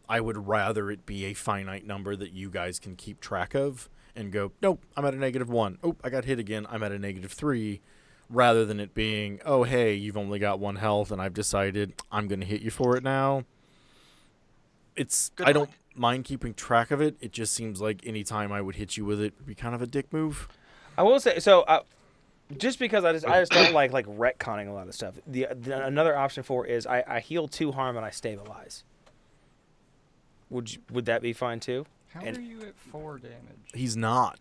[0.07, 3.89] I would rather it be a finite number that you guys can keep track of
[4.15, 5.77] and go, nope, I'm at a negative one.
[5.83, 6.65] Oh, I got hit again.
[6.69, 7.81] I'm at a negative three.
[8.29, 12.27] Rather than it being, oh, hey, you've only got one health and I've decided I'm
[12.27, 13.43] going to hit you for it now.
[14.95, 17.15] It's, Good I don't mind keeping track of it.
[17.21, 19.73] It just seems like any time I would hit you with it would be kind
[19.73, 20.47] of a dick move.
[20.99, 21.61] I will say so.
[21.61, 21.81] Uh,
[22.57, 25.15] just because I just I just don't like like retconning a lot of stuff.
[25.25, 28.83] The, the another option for is I, I heal two harm and I stabilize.
[30.49, 31.85] Would you, would that be fine too?
[32.09, 33.37] How And- are you at four damage?
[33.73, 34.39] He's not.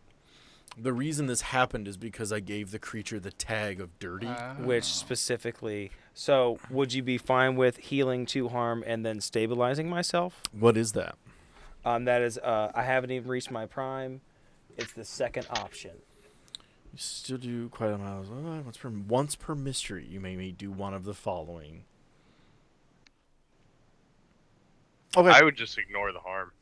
[0.80, 4.26] The reason this happened is because I gave the creature the tag of dirty.
[4.26, 4.86] Which Ah.
[4.86, 10.42] specifically, so would you be fine with healing two harm and then stabilizing myself?
[10.52, 11.16] what is that?
[11.84, 14.20] Um, that is, uh, I haven't even reached my prime.
[14.76, 15.92] It's the second option.
[16.92, 18.26] You still do quite a amount.
[18.26, 21.84] Of, uh, once per once per mystery, you may, may do one of the following.
[25.16, 25.30] Okay.
[25.30, 26.52] I would just ignore the harm.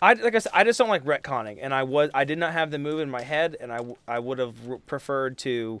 [0.00, 2.52] I like I said, I just don't like retconning, and I was I did not
[2.52, 4.54] have the move in my head, and I I would have
[4.86, 5.80] preferred to,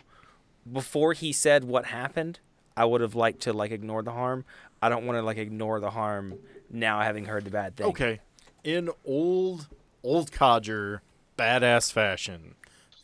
[0.70, 2.40] before he said what happened,
[2.76, 4.44] I would have liked to like ignore the harm.
[4.80, 6.38] I don't want to like ignore the harm
[6.70, 7.86] now, having heard the bad thing.
[7.88, 8.20] Okay.
[8.64, 9.68] In old
[10.02, 11.02] old codger
[11.38, 12.54] badass fashion,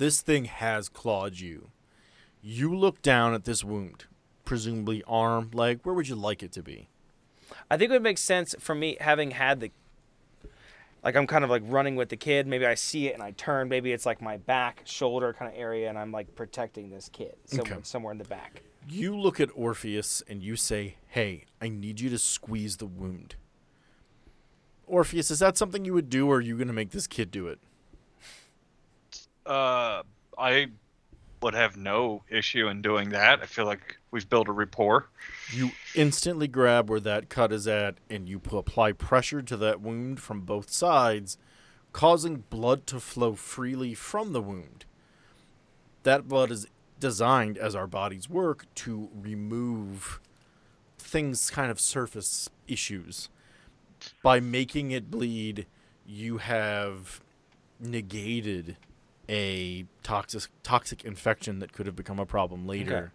[0.02, 1.70] this thing has clawed you.
[2.42, 4.06] You look down at this wound,
[4.44, 5.78] presumably arm, leg.
[5.84, 6.88] Where would you like it to be?
[7.70, 9.70] I think it would make sense for me having had the
[11.04, 12.48] like I'm kind of like running with the kid.
[12.48, 13.68] Maybe I see it and I turn.
[13.68, 17.36] Maybe it's like my back, shoulder kind of area, and I'm like protecting this kid
[17.46, 17.80] somewhere, Okay.
[17.84, 18.62] somewhere in the back.
[18.88, 23.36] You look at Orpheus and you say, "Hey, I need you to squeeze the wound."
[24.88, 27.30] Orpheus, is that something you would do, or are you going to make this kid
[27.30, 27.60] do it?
[29.44, 30.02] Uh,
[30.38, 30.68] I
[31.42, 33.40] would have no issue in doing that.
[33.42, 35.08] I feel like we've built a rapport.
[35.52, 40.20] You instantly grab where that cut is at, and you apply pressure to that wound
[40.20, 41.36] from both sides,
[41.92, 44.84] causing blood to flow freely from the wound.
[46.04, 46.66] That blood is
[47.00, 50.20] designed, as our bodies work, to remove
[50.98, 53.28] things, kind of surface issues.
[54.22, 55.66] By making it bleed,
[56.06, 57.20] you have
[57.80, 58.76] negated
[59.28, 63.12] a toxic toxic infection that could have become a problem later.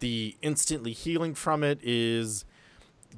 [0.00, 2.44] The instantly healing from it is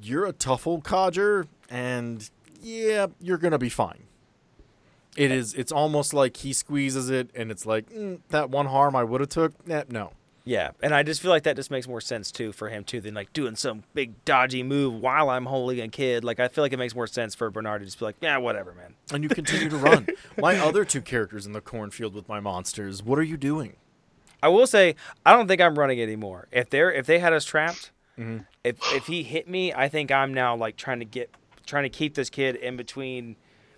[0.01, 2.29] you're a tough old codger and
[2.61, 4.03] yeah, you're going to be fine.
[5.17, 8.95] It is it's almost like he squeezes it and it's like mm, that one harm
[8.95, 9.53] I would have took.
[9.69, 10.13] Eh, no.
[10.45, 13.01] Yeah, and I just feel like that just makes more sense too for him too
[13.01, 16.23] than like doing some big dodgy move while I'm holding a kid.
[16.23, 18.37] Like I feel like it makes more sense for Bernard to just be like, yeah,
[18.37, 18.95] whatever, man.
[19.13, 20.07] And you continue to run.
[20.37, 23.75] My other two characters in the cornfield with my monsters, what are you doing?
[24.41, 26.47] I will say I don't think I'm running anymore.
[26.51, 28.45] If they're if they had us trapped, Mhm.
[28.63, 31.29] if if he hit me, I think I'm now like trying to get
[31.65, 33.35] trying to keep this kid in between.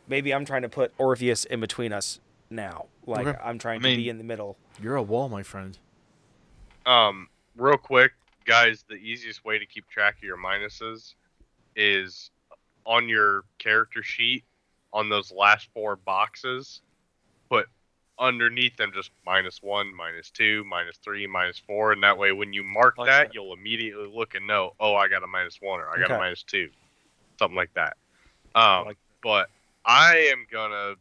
[0.08, 2.86] Maybe I'm trying to put Orpheus in between us now.
[3.06, 3.40] Like Okay.
[3.44, 4.58] I'm trying I mean- to be in the middle.
[4.82, 5.78] You're a wall, my friend.
[6.86, 8.14] Um, real quick,
[8.46, 11.14] guys, the easiest way to keep track of your minuses
[11.76, 12.32] is
[12.86, 14.44] on your character sheet
[14.94, 16.82] on those last four boxes,
[17.50, 17.68] put
[18.20, 22.52] underneath them just minus one, minus two, minus three, minus four, and that way when
[22.54, 23.34] you mark Like that, that.
[23.34, 26.16] you'll immediately look and know, oh, I got a minus one or I got Okay.
[26.16, 26.70] a minus two,
[27.40, 27.96] something like that.
[28.56, 29.50] Um, Like- but
[29.86, 30.96] I am gonna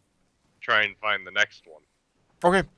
[0.61, 1.83] try and find the next one.
[2.45, 2.69] Okay.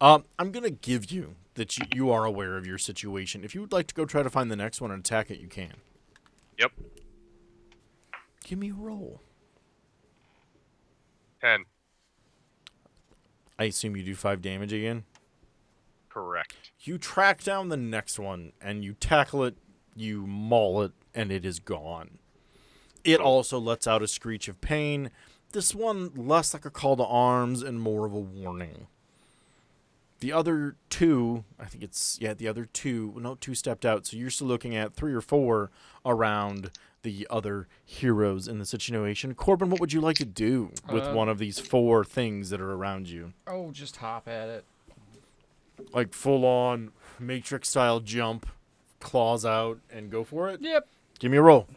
[0.00, 3.44] Um, I'm gonna give you that you, you are aware of your situation.
[3.44, 5.40] If you would like to go try to find the next one and attack it,
[5.40, 5.74] you can.
[6.58, 6.72] Yep,
[8.44, 9.20] Give me a roll.
[11.40, 11.64] ten,
[13.58, 15.04] I assume you do five damage again.
[16.08, 16.70] correct.
[16.80, 19.56] You track down the next one and you tackle it,
[19.94, 22.18] you maul it, and it is gone.
[23.04, 23.24] It oh.
[23.24, 25.10] also lets out a screech of pain.
[25.52, 28.86] This one less like a call to arms and more of a warning.
[30.20, 34.06] The other two, I think it's yeah, the other two, no, two stepped out.
[34.06, 35.70] So you're still looking at three or four
[36.06, 36.70] around
[37.02, 39.34] the other heroes in the situation.
[39.34, 42.60] Corbin, what would you like to do with Uh, one of these four things that
[42.60, 43.32] are around you?
[43.46, 44.64] Oh, just hop at it.
[45.92, 46.90] like full on
[47.20, 48.46] matrix style jump,
[49.00, 50.62] claws out, and go for it?
[50.62, 50.88] Yep.
[51.18, 51.68] Give me a roll.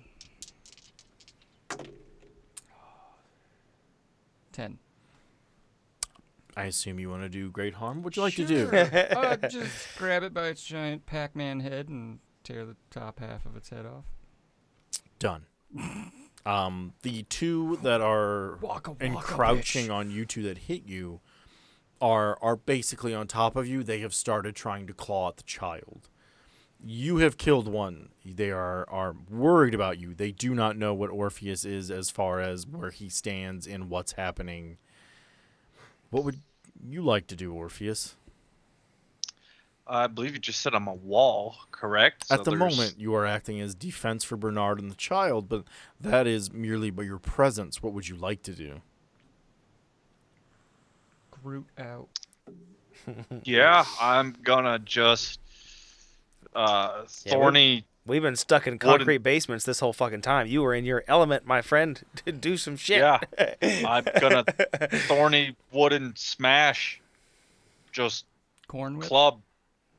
[4.52, 4.80] Ten.
[6.60, 8.04] I assume you want to do great harm.
[8.04, 8.70] What'd you like to do?
[8.76, 13.56] uh, just grab it by its giant Pac-Man head and tear the top half of
[13.56, 14.06] its head off.
[15.18, 15.46] Done.
[16.46, 19.94] Um, the two that are Waka waka, encrouching bitch.
[19.94, 21.20] on you two that hit you
[22.00, 23.84] are are basically on top of you.
[23.84, 26.08] They have started trying to claw at the child.
[26.84, 28.10] You have killed one.
[28.26, 30.16] They are are worried about you.
[30.16, 34.14] They do not know what Orpheus is as far as where he stands and what's
[34.14, 34.78] happening.
[36.10, 36.42] What would
[36.88, 38.16] you like to do, Orpheus?
[39.88, 42.26] I believe you just said I'm a wall, correct?
[42.30, 45.50] At So the there's- moment, you are acting as defense for Bernard and the child,
[45.50, 45.64] but
[46.00, 47.82] that is merely by your presence.
[47.82, 48.82] What would you like to do?
[51.32, 52.10] Groot out.
[53.44, 55.40] Yeah, I'm gonna just
[56.54, 60.48] uh Yeah, thorny We've been stuck in Wooden- concrete basements this whole fucking time.
[60.48, 62.98] You were in your element, my friend, to do some shit.
[63.00, 63.20] Yeah.
[63.88, 64.44] I'm gonna
[65.08, 67.00] thorny wooden smash
[67.92, 68.26] just
[68.68, 69.08] Corn whip.
[69.08, 69.42] club.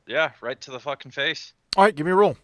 [0.07, 1.53] Yeah, right to the fucking face.
[1.77, 2.35] All right, give me a roll.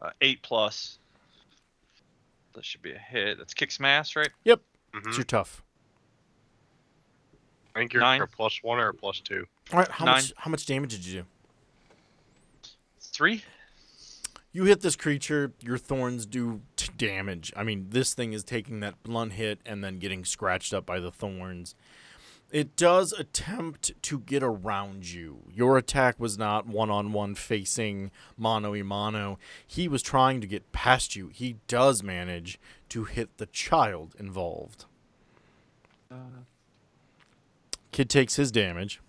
[0.00, 0.98] Uh, eight plus.
[2.54, 3.38] That should be a hit.
[3.38, 4.30] That's kick smash, right?
[4.44, 4.60] Yep,
[4.94, 5.62] hmm it's your tough.
[7.80, 8.20] I think you're Nine.
[8.20, 9.46] a plus one or a plus two.
[9.72, 10.16] All right, how Nine.
[10.16, 11.26] much how much damage did you do?
[13.00, 13.42] Three.
[14.52, 17.54] You hit this creature, your thorns do t- damage.
[17.56, 21.00] I mean, this thing is taking that blunt hit and then getting scratched up by
[21.00, 21.74] the thorns.
[22.50, 25.44] It does attempt to get around you.
[25.50, 29.38] Your attack was not one on one facing mano a mano.
[29.66, 31.28] He was trying to get past you.
[31.28, 32.60] He does manage
[32.90, 34.84] to hit the child involved.
[36.10, 36.42] Uh,
[37.92, 39.00] Kid takes his damage.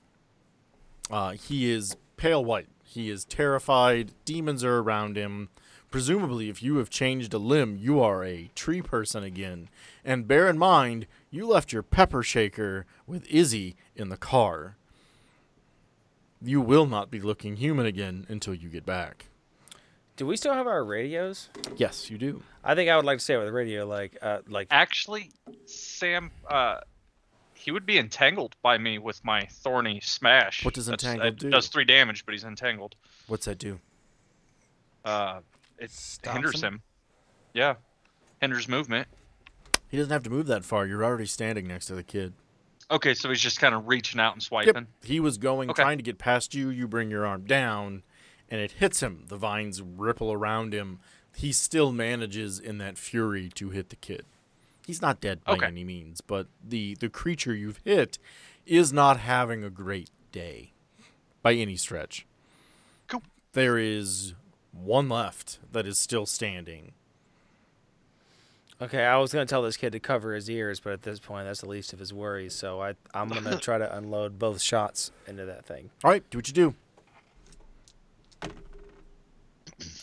[1.09, 2.67] Uh, he is pale white.
[2.83, 4.11] He is terrified.
[4.25, 5.49] Demons are around him.
[5.91, 9.69] Presumably, if you have changed a limb, you are a tree person again.
[10.05, 14.77] And bear in mind, you left your pepper shaker with Izzy in the car.
[16.41, 19.27] You will not be looking human again until you get back.
[20.15, 21.49] Do we still have our radios?
[21.75, 22.41] Yes, you do.
[22.63, 24.67] I think I would like to stay with the radio, like, uh, like.
[24.69, 25.31] Actually,
[25.65, 26.81] Sam, uh,
[27.61, 30.65] he would be entangled by me with my thorny smash.
[30.65, 31.49] What does That's- entangled it do?
[31.51, 32.95] Does three damage, but he's entangled.
[33.27, 33.79] What's that do?
[35.05, 35.41] Uh,
[35.77, 36.75] it Stops hinders him?
[36.75, 36.81] him.
[37.53, 37.75] Yeah,
[38.39, 39.07] hinders movement.
[39.89, 40.85] He doesn't have to move that far.
[40.85, 42.33] You're already standing next to the kid.
[42.89, 44.87] Okay, so he's just kind of reaching out and swiping.
[45.03, 45.81] He was going, Okay.
[45.83, 46.69] trying to get past you.
[46.69, 48.03] You bring your arm down,
[48.49, 49.25] and it hits him.
[49.27, 50.99] The vines ripple around him.
[51.35, 54.25] He still manages in that fury to hit the kid.
[54.91, 55.67] He's not dead by Okay.
[55.67, 58.17] any means, but the, the creature you've hit
[58.65, 60.73] is not having a great day
[61.41, 62.25] by any stretch.
[63.07, 63.23] Cool.
[63.53, 64.33] There is
[64.73, 66.91] one left that is still standing.
[68.81, 71.45] Okay, I was gonna tell this kid to cover his ears, but at this point,
[71.45, 72.53] that's the least of his worries.
[72.53, 75.89] So I, I'm gonna try to unload both shots into that thing.
[76.03, 76.75] All right, do what you do.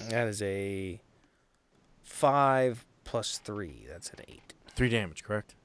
[0.09, 0.99] That is a
[2.03, 3.86] five plus three.
[3.89, 4.47] That's an eight.
[4.78, 5.56] Three damage, correct?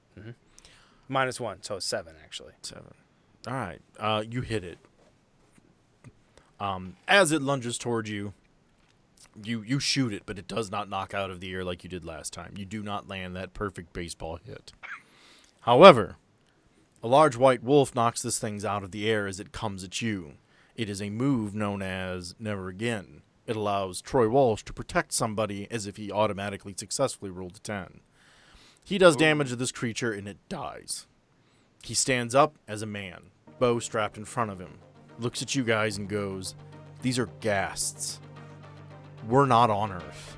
[1.08, 2.54] Minus one, so it's seven actually.
[2.64, 2.96] Seven.
[3.46, 3.80] All right.
[4.00, 4.80] Uh, you hit it.
[6.60, 8.34] Um, as it lunges towards you,
[9.44, 11.92] you you shoot it, but it does not knock out of the air like you
[11.92, 12.56] did last time.
[12.58, 14.74] You do not land that perfect baseball hit.
[15.62, 16.16] However,
[17.04, 20.02] a large white wolf knocks this thing out of the air as it comes at
[20.02, 20.34] you.
[20.76, 23.22] It is a move known as Never Again.
[23.46, 28.00] It allows Troy Walsh to protect somebody as if he automatically successfully rolled a 10.
[28.84, 31.08] He does damage to this creature and it dies.
[31.84, 34.78] He stands up as a man, bow strapped in front of him,
[35.20, 36.56] looks at you guys and goes,
[37.02, 38.20] These are ghasts.
[39.28, 40.38] We're not on Earth.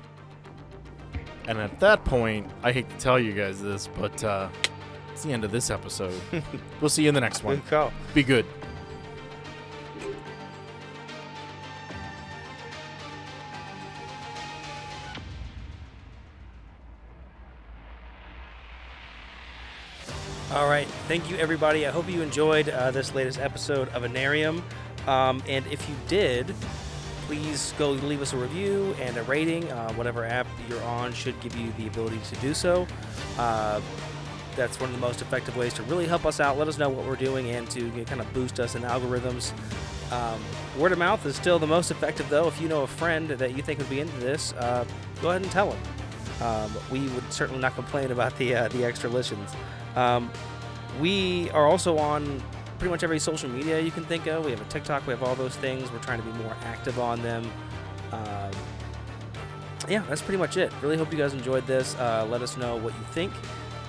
[1.48, 4.48] And at that point, I hate to tell you guys this, but uh,
[5.12, 6.14] it's the end of this episode.
[6.80, 7.56] we'll see you in the next one.
[7.56, 7.92] Good call.
[8.14, 8.46] Be good.
[20.56, 20.88] All right.
[21.06, 21.86] Thank you, everybody.
[21.86, 24.62] I hope you enjoyed uh, this latest episode of Anarium.
[25.06, 26.54] Um, and if you did,
[27.26, 29.70] please go leave us a review and a rating.
[29.70, 32.86] Uh, whatever app you're on should give you the ability to do so.
[33.36, 33.82] Uh,
[34.56, 36.56] that's one of the most effective ways to really help us out.
[36.56, 38.80] Let us know what we're doing and to you know, kind of boost us in
[38.80, 39.52] algorithms.
[40.10, 40.40] Um,
[40.78, 42.48] word of mouth is still the most effective, though.
[42.48, 44.86] If you know a friend that you think would be into this, uh,
[45.20, 45.82] go ahead and tell them.
[46.40, 49.54] Um, we would certainly not complain about the uh, the extra listens.
[49.96, 50.30] Um,
[51.00, 52.42] we are also on
[52.78, 54.44] pretty much every social media you can think of.
[54.44, 55.06] We have a TikTok.
[55.06, 55.90] We have all those things.
[55.90, 57.50] We're trying to be more active on them.
[58.12, 58.50] Um,
[59.88, 60.72] yeah, that's pretty much it.
[60.82, 61.94] Really hope you guys enjoyed this.
[61.96, 63.32] Uh, let us know what you think.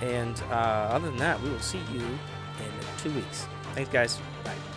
[0.01, 3.47] And uh, other than that, we will see you in two weeks.
[3.74, 4.20] Thanks, guys.
[4.43, 4.76] Bye.